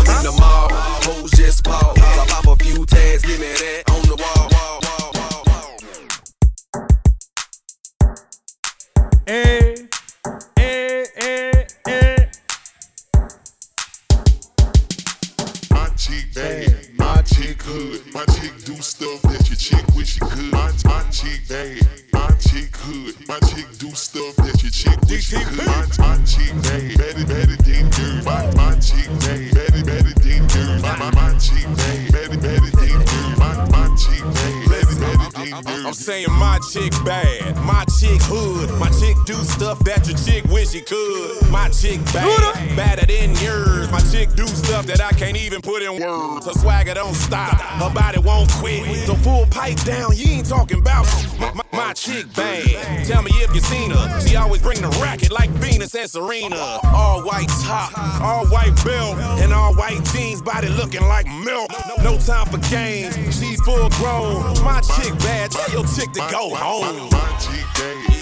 Don't 47.13 47.21
stop, 47.21 47.61
her 47.61 47.93
body 47.93 48.21
won't 48.21 48.51
quit. 48.53 49.07
So 49.07 49.15
full 49.17 49.45
pipe 49.51 49.77
down, 49.85 50.17
you 50.17 50.33
ain't 50.33 50.49
talking 50.49 50.79
about 50.79 51.05
my, 51.39 51.53
my, 51.53 51.63
my 51.71 51.93
chick 51.93 52.25
bad. 52.35 53.05
Tell 53.05 53.21
me 53.21 53.31
if 53.33 53.55
you 53.55 53.61
seen 53.61 53.91
her. 53.91 54.21
She 54.27 54.35
always 54.35 54.63
bring 54.63 54.81
the 54.81 54.89
racket 55.03 55.31
like 55.31 55.51
Venus 55.51 55.95
and 55.95 56.09
Serena. 56.09 56.57
All 56.85 57.23
white 57.23 57.51
top, 57.61 57.93
all 58.23 58.47
white 58.47 58.75
belt, 58.83 59.19
and 59.43 59.53
all 59.53 59.75
white 59.75 60.03
jeans, 60.15 60.41
body 60.41 60.69
looking 60.71 61.03
like 61.03 61.27
milk. 61.27 61.71
No 62.03 62.17
time 62.17 62.47
for 62.47 62.57
games, 62.71 63.15
she's 63.39 63.61
full 63.61 63.91
grown. 63.91 64.43
My 64.65 64.81
chick 64.81 65.13
bad, 65.19 65.51
tell 65.51 65.71
your 65.71 65.85
chick 65.85 66.13
to 66.13 66.27
go 66.31 66.55
home. 66.55 67.11
My 67.11 67.39
chick 67.39 67.67
bad, 67.75 68.22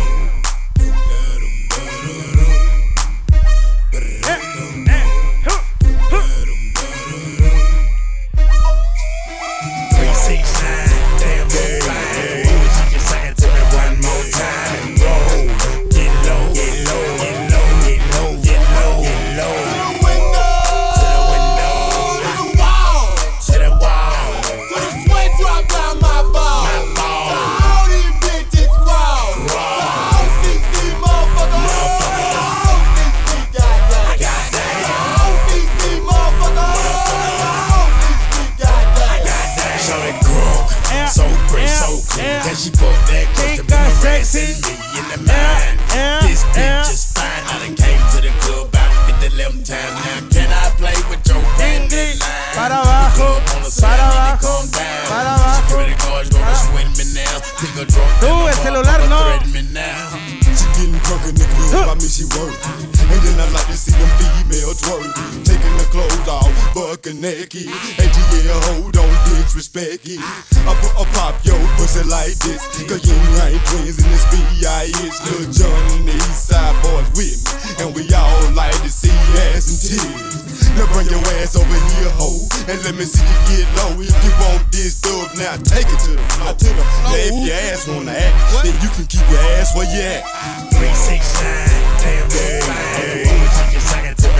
Naked. 67.21 67.69
ATL, 68.01 68.57
hold 68.73 68.97
on, 68.97 69.13
disrespect 69.29 70.09
it. 70.09 70.17
I 70.65 70.73
put 70.81 70.93
a 70.97 71.05
pop 71.13 71.37
your 71.45 71.61
pussy 71.77 72.01
like 72.09 72.33
this. 72.41 72.65
Cause 72.89 73.05
you 73.05 73.13
ain't 73.45 73.61
twins 73.69 74.01
in 74.01 74.09
this 74.09 74.25
B.I.S. 74.33 75.21
Lil 75.29 75.45
John 75.53 75.81
and 75.93 76.09
the 76.09 76.17
East 76.17 76.49
Side 76.49 76.73
boys 76.81 77.05
with 77.13 77.37
me. 77.37 77.85
And 77.85 77.93
we 77.93 78.09
all 78.17 78.49
like 78.57 78.73
to 78.81 78.89
see 78.89 79.13
ass 79.53 79.69
and 79.69 79.79
tears. 79.85 80.65
Now 80.73 80.89
bring 80.97 81.13
your 81.13 81.21
ass 81.37 81.53
over 81.53 81.69
here, 81.69 82.09
ho. 82.17 82.41
And 82.65 82.81
let 82.89 82.97
me 82.97 83.05
see 83.05 83.21
you 83.21 83.37
get 83.53 83.69
low. 83.77 84.01
If 84.01 84.17
you 84.25 84.33
want 84.41 84.65
this 84.73 84.97
dub, 84.97 85.29
now 85.37 85.61
take 85.61 85.85
it 85.85 86.01
to 86.09 86.17
the 86.17 86.25
floor. 86.33 86.57
To 86.57 86.69
the 86.73 86.85
floor. 86.89 87.13
Now 87.13 87.21
if 87.21 87.37
your 87.37 87.57
ass 87.69 87.85
wanna 87.85 88.17
act, 88.17 88.65
then 88.65 88.73
you 88.81 88.89
can 88.97 89.05
keep 89.05 89.25
your 89.29 89.45
ass 89.61 89.77
where 89.77 89.85
you 89.85 90.01
at. 90.01 90.25
Three, 90.73 90.89
six, 90.97 91.37
nine, 91.37 91.69
damn, 92.01 92.25
that's 92.33 92.65
fine. 92.65 94.30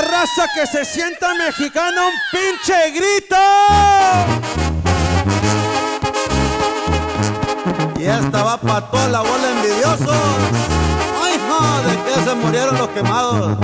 Raza 0.00 0.46
que 0.54 0.66
se 0.66 0.84
sienta 0.84 1.34
mexicana, 1.34 2.06
un 2.06 2.12
pinche 2.30 2.90
grito. 2.90 3.36
Y 7.98 8.04
esta 8.04 8.42
va 8.42 8.56
para 8.58 8.80
toda 8.90 9.08
la 9.08 9.20
bola 9.20 9.50
envidiosos. 9.50 10.16
Ay, 11.22 11.40
no, 11.48 11.82
de 11.88 11.96
que 12.04 12.24
se 12.24 12.34
murieron 12.36 12.78
los 12.78 12.88
quemados. 12.90 13.58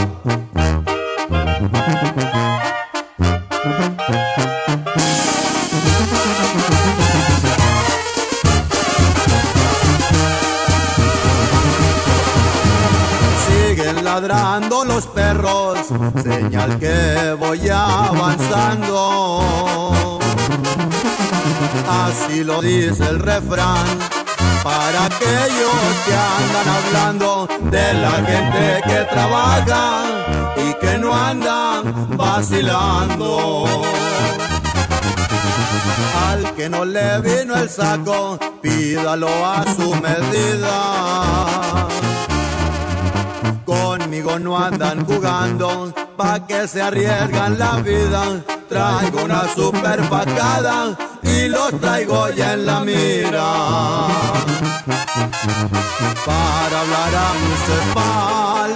Ladrando 14.14 14.84
los 14.84 15.08
perros, 15.08 15.88
señal 16.22 16.78
que 16.78 17.34
voy 17.36 17.68
avanzando. 17.68 19.00
Así 21.88 22.44
lo 22.44 22.62
dice 22.62 23.08
el 23.08 23.18
refrán. 23.18 23.98
Para 24.62 25.06
aquellos 25.06 25.94
que 26.06 26.14
andan 26.14 26.68
hablando 26.78 27.48
de 27.72 27.94
la 27.94 28.12
gente 28.12 28.82
que 28.86 29.04
trabaja 29.12 30.04
y 30.64 30.74
que 30.74 30.96
no 30.98 31.12
andan 31.12 32.16
vacilando. 32.16 33.64
Al 36.28 36.54
que 36.54 36.70
no 36.70 36.84
le 36.84 37.20
vino 37.20 37.56
el 37.56 37.68
saco, 37.68 38.38
pídalo 38.62 39.28
a 39.44 39.64
su 39.74 39.92
medida. 39.96 41.84
Conmigo 44.14 44.38
no 44.38 44.56
andan 44.56 45.04
jugando, 45.04 45.92
pa' 46.16 46.46
que 46.46 46.68
se 46.68 46.80
arriesgan 46.80 47.58
la 47.58 47.78
vida. 47.78 48.22
Traigo 48.68 49.24
una 49.24 49.42
super 49.52 50.04
facada 50.04 50.96
y 51.20 51.48
los 51.48 51.72
traigo 51.80 52.30
ya 52.30 52.52
en 52.52 52.64
la 52.64 52.78
mira. 52.78 54.06
Para 56.24 56.80
hablar 56.82 57.14
a 57.26 57.32
mis 57.42 57.68
espaldas, 57.80 58.73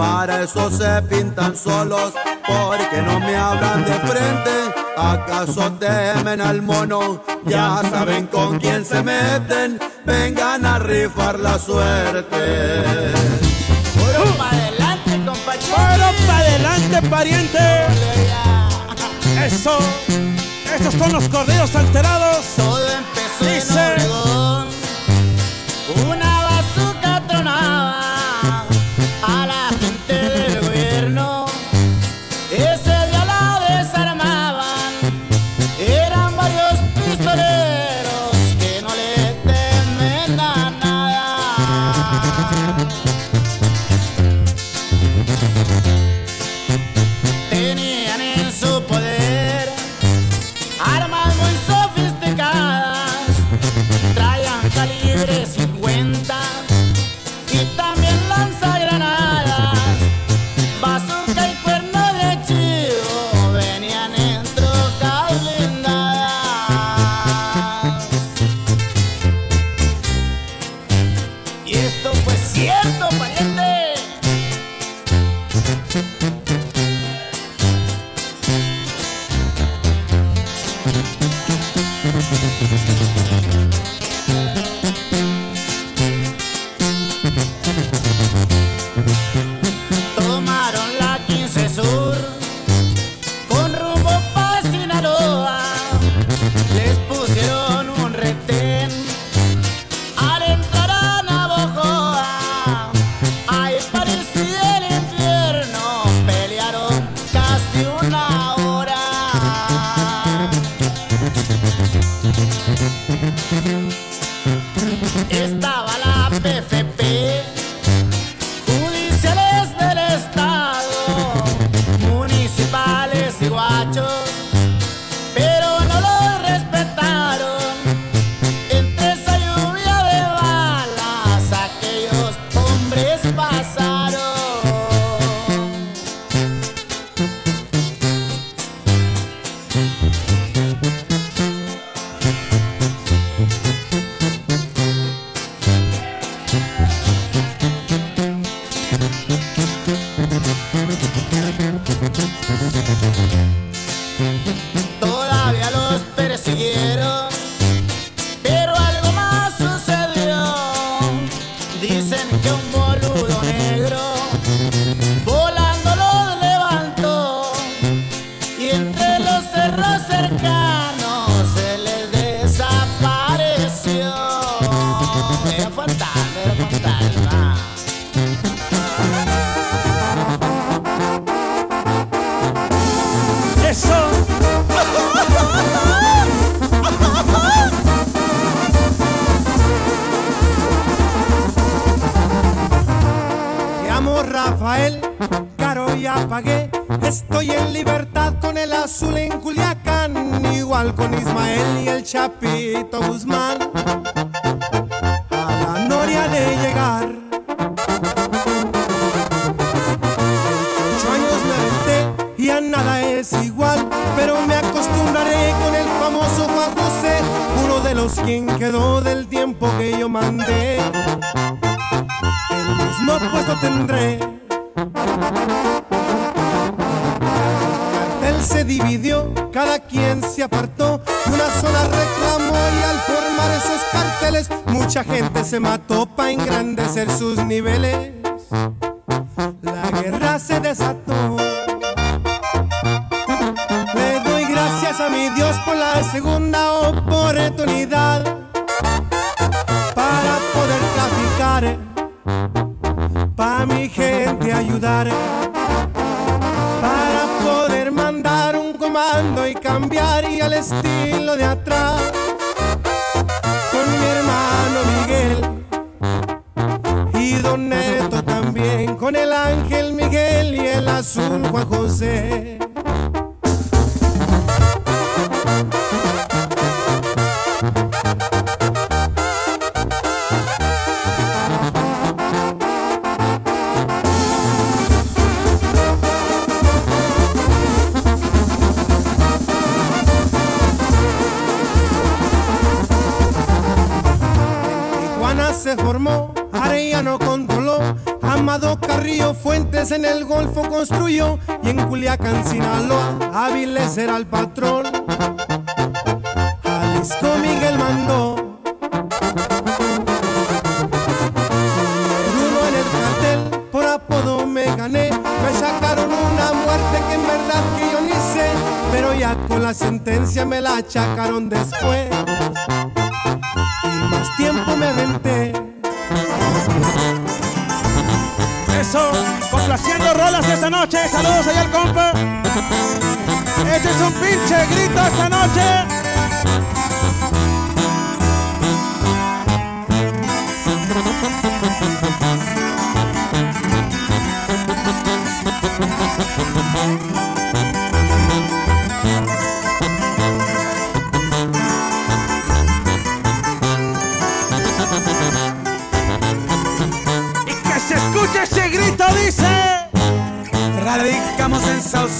para 0.00 0.44
eso 0.44 0.70
se 0.70 1.02
pintan 1.02 1.54
solos, 1.54 2.14
porque 2.46 3.02
no 3.02 3.20
me 3.20 3.36
hablan 3.36 3.84
de 3.84 3.92
frente. 3.92 4.50
¿Acaso 4.96 5.72
temen 5.72 6.40
al 6.40 6.62
mono? 6.62 7.22
Ya 7.44 7.82
saben 7.90 8.26
con 8.28 8.58
quién 8.58 8.82
se 8.82 9.02
meten, 9.02 9.78
vengan 10.06 10.64
a 10.64 10.78
rifar 10.78 11.38
la 11.38 11.58
suerte. 11.58 12.82
¡Puro 13.94 14.24
pa' 14.38 14.50
adelante, 14.50 15.10
compañero! 15.26 15.76
¡Puro 15.76 16.26
pa' 16.26 16.38
adelante, 16.38 17.02
pariente! 17.10 17.86
Eso, 19.44 19.78
esos 20.78 20.94
son 20.94 21.12
los 21.12 21.28
corridos 21.28 21.76
alterados. 21.76 22.46
Todo 22.56 22.88
empezó 22.88 23.44
Dice. 23.44 23.94
en 23.96 24.29
cuenta. 55.90 56.40
Y 57.52 57.79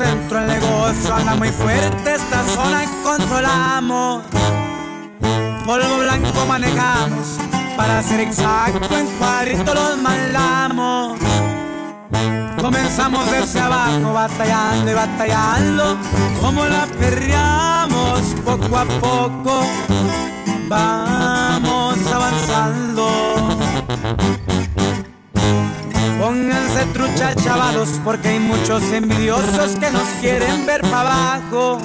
Centro, 0.00 0.38
el 0.38 0.46
negocio 0.46 1.14
anda 1.14 1.34
muy 1.34 1.50
fuerte, 1.50 2.14
esta 2.14 2.42
zona 2.54 2.86
controlamos. 3.04 4.22
Polvo 5.66 5.98
blanco 5.98 6.46
manejamos, 6.48 7.36
para 7.76 8.02
ser 8.02 8.20
exacto, 8.20 8.96
en 8.96 9.06
cuadrito 9.18 9.74
los 9.74 9.98
mandamos. 9.98 11.18
Comenzamos 12.58 13.30
desde 13.30 13.60
abajo, 13.60 14.14
batallando 14.14 14.90
y 14.90 14.94
batallando, 14.94 15.98
como 16.40 16.64
la 16.64 16.86
perreamos 16.86 18.20
poco 18.42 18.78
a 18.78 18.84
poco. 18.86 19.66
Vamos 20.66 21.98
avanzando. 22.10 22.99
Trucha, 26.92 27.34
chavalos, 27.34 28.00
porque 28.02 28.28
hay 28.28 28.40
muchos 28.40 28.82
envidiosos 28.90 29.76
que 29.78 29.90
nos 29.90 30.08
quieren 30.20 30.66
ver 30.66 30.80
para 30.82 31.36
abajo. 31.36 31.78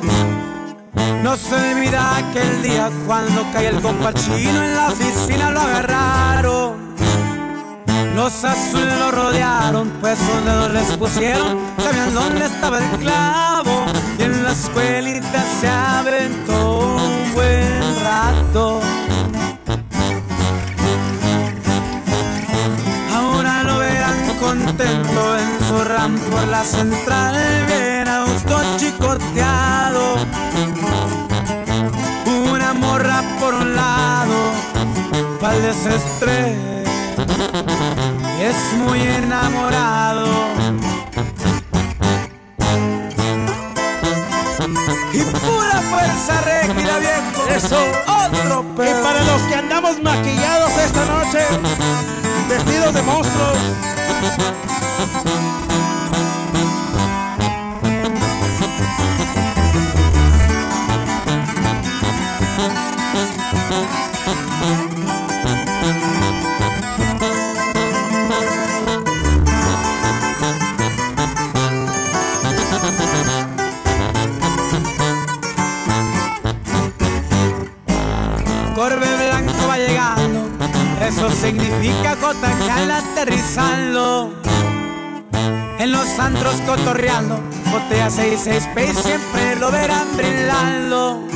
No 1.21 1.35
se 1.35 1.53
olvida 1.53 2.17
aquel 2.17 2.61
día 2.63 2.89
cuando 3.05 3.45
cae 3.51 3.67
el 3.67 3.81
compa 3.81 4.13
chino 4.13 4.63
en 4.63 4.75
la 4.75 4.87
oficina 4.87 5.51
lo 5.51 5.59
agarraron. 5.59 6.95
Los 8.15 8.43
azules 8.45 8.97
lo 8.97 9.11
rodearon, 9.11 9.89
pues 9.99 10.17
sus 10.17 10.45
dedos 10.45 10.71
les 10.71 10.97
pusieron, 10.97 11.59
sabían 11.83 12.13
dónde 12.13 12.45
estaba 12.45 12.79
el 12.79 12.89
clavo. 12.99 13.85
Y 14.17 14.23
en 14.23 14.43
la 14.43 14.53
escuelita 14.53 15.43
se 15.59 15.67
aventó 15.67 16.79
un 16.79 17.33
buen 17.33 18.03
rato. 18.03 18.84
Contento 24.63 25.37
en 25.37 25.67
su 25.67 25.83
ram 25.83 26.17
por 26.31 26.47
la 26.47 26.63
central, 26.63 27.35
bien 27.67 28.07
a 28.07 28.25
gusto 28.25 28.61
chicoteado. 28.77 30.15
Una 32.51 32.73
morra 32.73 33.21
por 33.39 33.53
un 33.53 33.75
lado, 33.75 34.35
pa'l 35.39 35.61
desestrés, 35.61 36.87
es 38.41 38.77
muy 38.77 39.01
enamorado. 39.01 40.25
Fuerza 46.05 46.99
viejo. 46.99 47.47
Eso. 47.49 47.77
Otro 48.07 48.65
Y 48.73 49.03
para 49.03 49.23
los 49.23 49.41
que 49.43 49.55
andamos 49.55 50.01
maquillados 50.01 50.71
esta 50.77 51.05
noche, 51.05 51.39
vestidos 52.49 52.93
de 52.93 53.01
monstruos. 53.01 53.57
Significa 81.35 82.15
Cotajal 82.15 82.91
aterrizando. 82.91 84.33
En 85.77 85.91
los 85.91 86.07
antros 86.19 86.55
cotorreando, 86.65 87.41
botella 87.71 88.09
66 88.09 88.67
Space 88.67 89.03
siempre 89.03 89.55
lo 89.57 89.69
verán 89.71 90.07
brindando. 90.15 91.27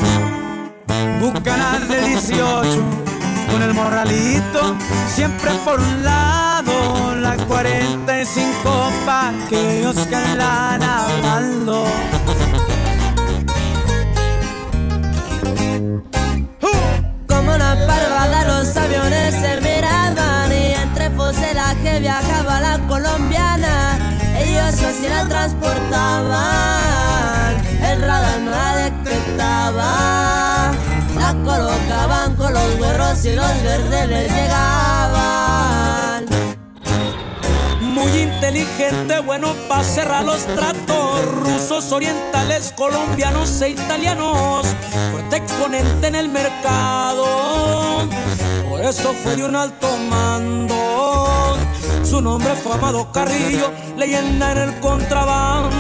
Bucanas 1.20 1.88
de 1.90 2.02
18, 2.02 2.84
con 3.52 3.62
el 3.62 3.74
morralito, 3.74 4.76
siempre 5.14 5.52
por 5.66 5.80
un 5.80 6.04
lado, 6.04 7.16
la 7.16 7.36
45 7.36 8.92
pa' 9.06 9.34
que 9.50 9.86
que 10.10 10.16
andan 10.16 10.82
hablando. 10.82 11.86
Así 24.90 25.08
la 25.08 25.24
transportaban, 25.28 27.56
el 27.84 28.02
radar 28.02 28.40
no 28.40 28.50
la 28.50 28.76
detectaba. 28.78 30.72
La 31.16 31.36
colocaban 31.44 32.36
con 32.36 32.52
los 32.52 32.76
güeros 32.78 33.24
y 33.24 33.36
los 33.36 33.62
verdes 33.62 34.10
les 34.10 34.34
llegaban. 34.34 36.26
Muy 37.82 38.18
inteligente, 38.18 39.20
bueno 39.20 39.54
para 39.68 39.84
cerrar 39.84 40.24
los 40.24 40.44
tratos. 40.48 41.24
Rusos, 41.44 41.92
orientales, 41.92 42.74
colombianos 42.76 43.62
e 43.62 43.70
italianos. 43.70 44.66
Fuerte 45.12 45.36
exponente 45.36 46.08
en 46.08 46.16
el 46.16 46.30
mercado. 46.30 48.08
Por 48.68 48.84
eso 48.84 49.14
fue 49.22 49.36
de 49.36 49.44
un 49.44 49.56
alto 49.56 49.96
mando. 50.10 50.79
Su 52.10 52.22
nombre 52.22 52.56
fue 52.56 52.74
Amado 52.74 53.12
Carrillo, 53.12 53.72
leyenda 53.96 54.52
en 54.54 54.58
el 54.58 54.80
contrabando. 54.80 55.76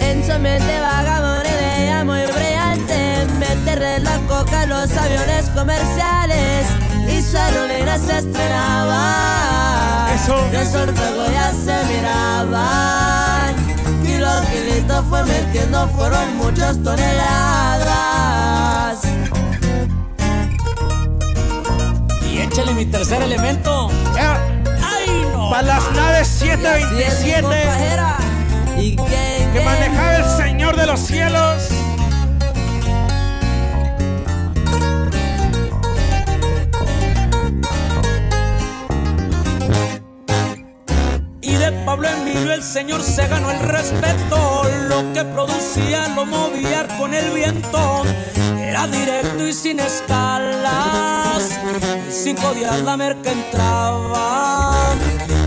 En 0.00 0.24
su 0.26 0.36
mente 0.40 0.80
vagabonde 0.80 1.48
idea 1.48 2.02
muy 2.04 2.22
brillante, 2.22 3.28
meterle 3.38 4.00
la 4.00 4.18
coca 4.26 4.62
a 4.62 4.66
los 4.66 4.90
aviones 4.96 5.50
comerciales 5.50 6.66
y 7.08 7.22
su 7.22 7.36
aerolínea 7.36 7.96
se 7.96 8.18
estrenaba. 8.18 10.08
Eso. 10.16 10.34
Los 10.52 10.74
ortogos 10.74 11.30
ya 11.30 11.52
se 11.52 11.84
miraban 11.94 13.54
y 14.04 14.16
los 14.18 14.40
kilitos 14.46 15.04
fue 15.08 15.22
metiendo 15.22 15.88
fueron 15.90 16.36
muchas 16.38 16.82
toneladas. 16.82 18.18
échale 22.58 22.74
mi 22.74 22.86
tercer 22.86 23.22
elemento. 23.22 23.88
¡Ay, 24.16 25.24
no! 25.32 25.50
Para 25.50 25.62
las 25.62 25.92
naves 25.92 26.26
727 26.26 27.46
que 29.52 29.60
manejaba 29.64 30.16
el 30.16 30.24
Señor 30.24 30.76
de 30.76 30.86
los 30.86 31.00
cielos. 31.00 31.68
Y 41.40 41.54
de 41.54 41.72
Pablo 41.84 42.08
Emilio 42.08 42.52
el 42.52 42.62
Señor 42.64 43.02
se 43.02 43.26
ganó 43.28 43.52
el 43.52 43.60
respeto, 43.60 44.64
lo 44.88 45.12
que 45.12 45.24
producía 45.24 46.08
lo 46.08 46.26
movía 46.26 46.88
con 46.98 47.14
el 47.14 47.30
viento 47.30 48.04
era 48.68 48.86
directo 48.86 49.46
y 49.46 49.52
sin 49.54 49.80
escalas. 49.80 51.58
Cinco 52.10 52.52
días 52.52 52.82
la 52.82 52.98
merca 52.98 53.32
entraba. 53.32 54.94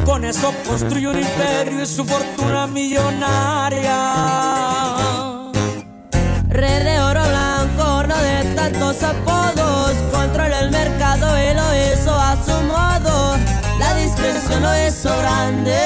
Con 0.03 0.25
eso 0.25 0.51
construyó 0.67 1.11
un 1.11 1.19
imperio 1.19 1.83
y 1.83 1.85
su 1.85 2.03
fortuna 2.03 2.65
millonaria. 2.65 4.13
Red 6.49 6.83
de 6.83 6.99
oro 6.99 7.21
blanco, 7.29 8.03
no 8.07 8.17
de 8.17 8.55
tantos 8.55 9.03
apodos. 9.03 9.91
Controla 10.11 10.61
el 10.61 10.71
mercado 10.71 11.27
y 11.39 11.53
lo 11.53 11.75
hizo 11.75 12.15
a 12.15 12.35
su 12.43 12.59
modo. 12.63 13.37
La 13.77 13.93
discreción 13.97 14.63
lo 14.63 14.87
hizo 14.87 15.15
grande 15.19 15.79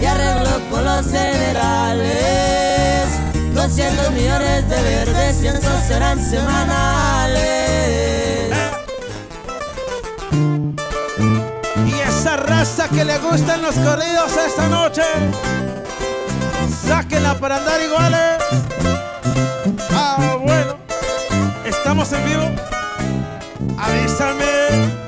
y 0.00 0.04
arregló 0.04 0.68
con 0.68 0.84
los 0.84 1.06
generales. 1.06 2.71
200 3.74 4.10
millones 4.10 4.68
de 4.68 4.82
verdes 4.82 5.42
y 5.42 5.46
estos 5.46 5.80
serán 5.88 6.22
semanales. 6.22 7.40
Y 11.86 12.00
esa 12.06 12.36
raza 12.36 12.86
que 12.90 13.02
le 13.02 13.16
gustan 13.16 13.62
los 13.62 13.74
corridos 13.76 14.36
esta 14.46 14.68
noche, 14.68 15.00
sáquenla 16.86 17.38
para 17.38 17.56
andar 17.56 17.80
iguales. 17.80 18.42
Ah, 19.90 20.36
bueno, 20.38 20.76
estamos 21.64 22.12
en 22.12 22.24
vivo. 22.26 22.50
Avísame. 23.78 25.01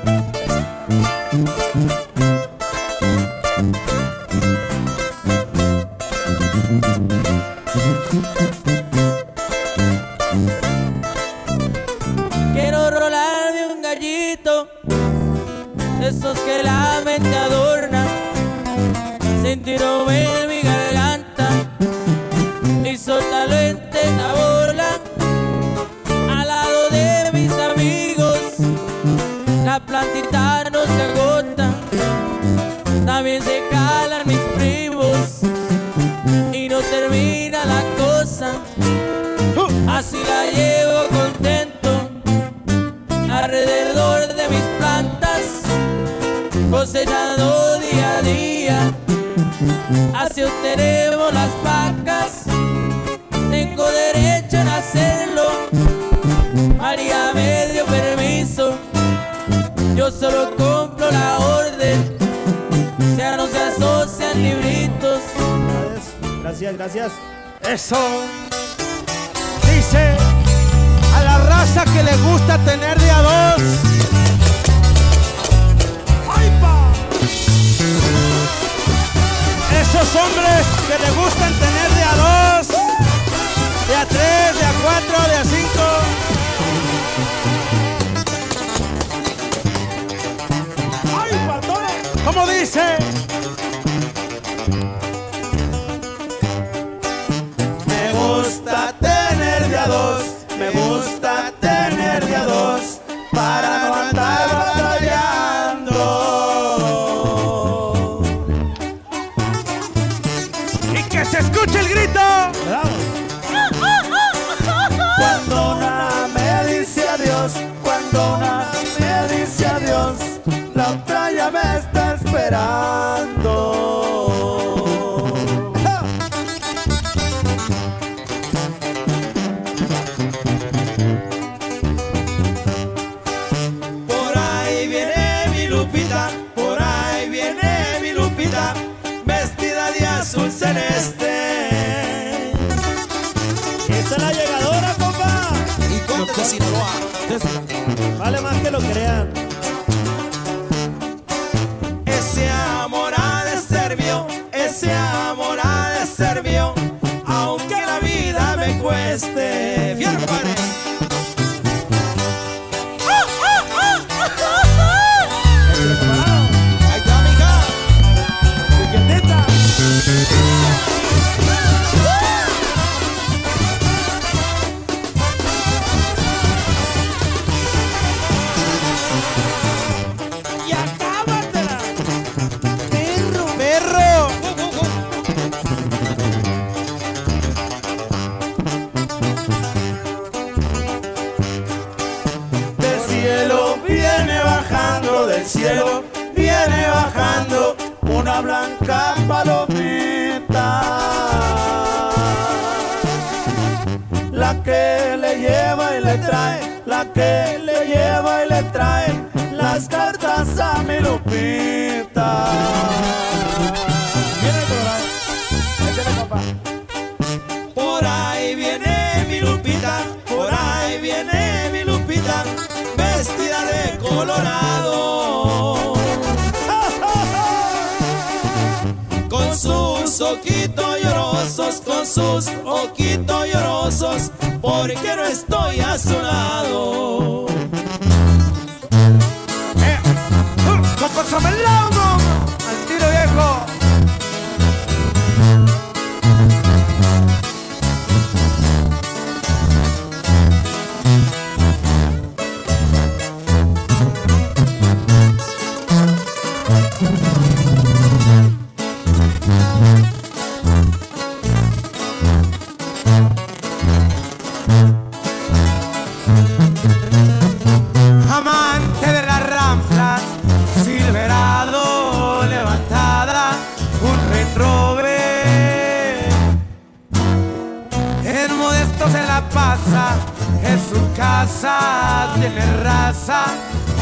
Su 280.77 280.99
casa, 281.15 282.33
tiene 282.35 282.65
raza, 282.83 283.45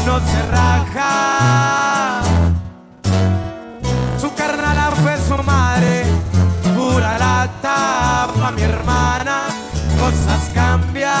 no 0.06 0.18
se 0.18 0.42
raja. 0.50 2.22
Su 4.20 4.32
carnala 4.34 4.90
fue 5.02 5.16
su 5.18 5.42
madre, 5.42 6.04
pura 6.76 7.18
lata, 7.18 8.28
pa' 8.38 8.50
mi 8.50 8.62
hermana, 8.62 9.42
cosas 10.00 10.50
cambian. 10.52 11.12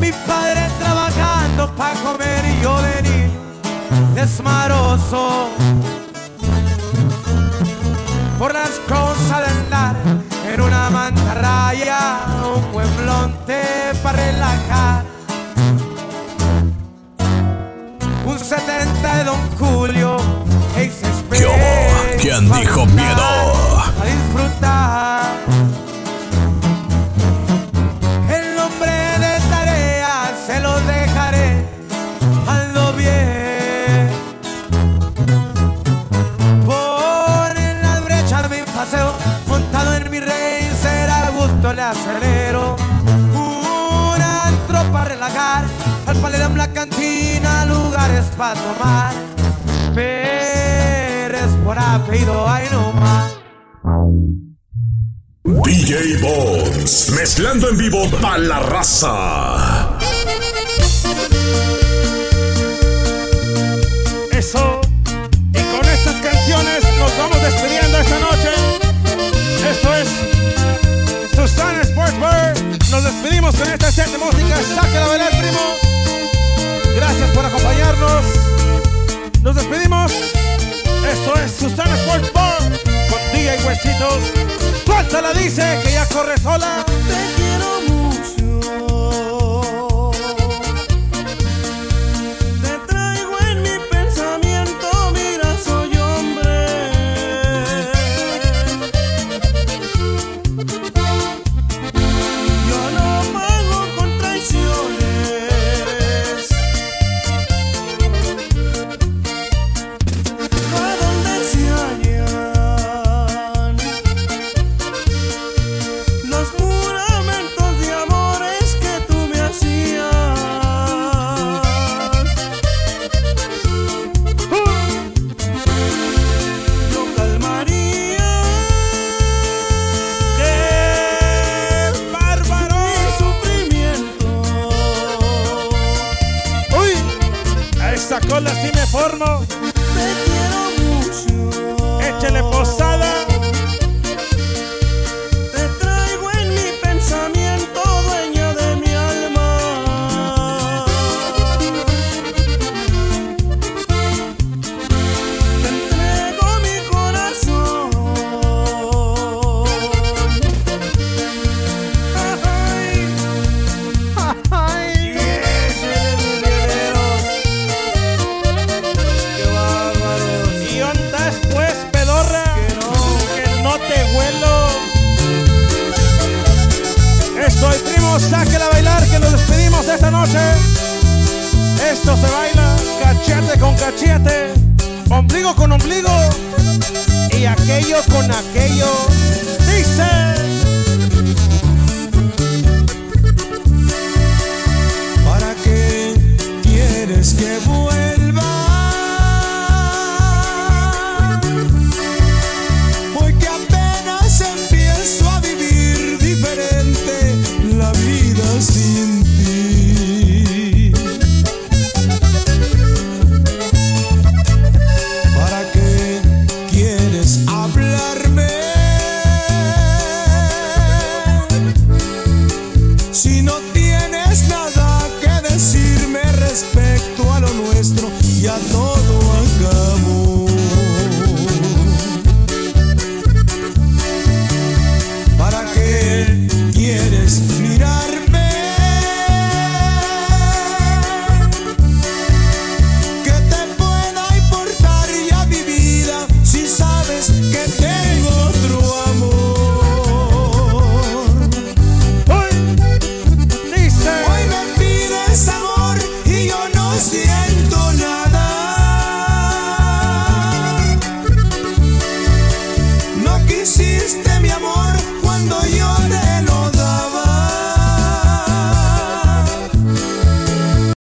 Mi 0.00 0.12
padre 0.12 0.68
trabajando 0.78 1.74
para 1.74 1.94
comer 2.00 2.44
y 2.44 2.60
yo 2.62 2.76
venir 2.76 3.30
desmaroso 4.14 5.48
¿Quién 22.38 22.52
dijo 22.52 22.84
miedo? 22.84 23.22
a 23.98 24.04
disfrutar. 24.04 25.22
El 28.28 28.56
nombre 28.56 28.90
de 28.90 29.40
tarea 29.48 30.34
se 30.46 30.60
lo 30.60 30.78
dejaré 30.80 31.66
ando 32.46 32.92
bien. 32.92 34.10
Por 36.66 37.56
en 37.56 37.80
las 37.80 38.04
brechas 38.04 38.50
de 38.50 38.60
mi 38.60 38.66
paseo, 38.66 39.14
montado 39.46 39.94
en 39.94 40.10
mi 40.10 40.20
rey, 40.20 40.70
será 40.82 41.30
gusto 41.30 41.72
le 41.72 41.80
acelero. 41.80 42.76
Una 43.32 44.52
tropa 44.68 45.06
relajar, 45.06 45.64
al 46.06 46.16
paledón 46.16 46.58
la 46.58 46.70
cantina, 46.70 47.64
lugares 47.64 48.26
para 48.36 48.60
tomar. 48.60 49.14
Por 51.66 51.76
apellido, 51.76 52.48
ay 52.48 52.64
no 52.70 52.92
más. 52.92 53.32
DJ 55.44 56.16
Box, 56.18 57.10
mezclando 57.10 57.68
en 57.70 57.76
vivo 57.76 58.08
a 58.24 58.38
la 58.38 58.60
raza. 58.60 59.98
Eso. 64.30 64.80
Y 65.52 65.62
con 65.72 65.84
estas 65.88 66.14
canciones 66.22 66.84
nos 66.98 67.18
vamos 67.18 67.42
despidiendo 67.42 67.98
esta 67.98 68.18
noche. 68.20 68.50
Esto 69.68 69.94
es 69.96 70.08
Susana 71.34 71.82
Sports 71.82 72.20
Bar. 72.20 72.54
Nos 72.92 73.02
despedimos 73.02 73.56
con 73.56 73.68
esta 73.68 73.90
set 73.90 74.06
de 74.06 74.18
música. 74.18 74.56
Sáquela 74.56 75.04
a 75.04 75.08
bailar, 75.08 75.30
primo. 75.30 75.60
Gracias 76.94 77.30
por 77.30 77.44
acompañarnos. 77.44 78.24
Nos 79.42 79.56
despedimos. 79.56 80.45
Esto 81.10 81.34
es 81.36 81.52
Susana 81.52 81.94
Sports 81.94 82.32
Bar 82.32 82.58
con 83.08 83.20
DJ 83.32 83.64
Huesitos. 83.64 84.32
Suéltala, 84.84 85.32
dice 85.34 85.80
que 85.84 85.92
ya 85.92 86.06
corre 86.08 86.36
sola. 86.38 86.84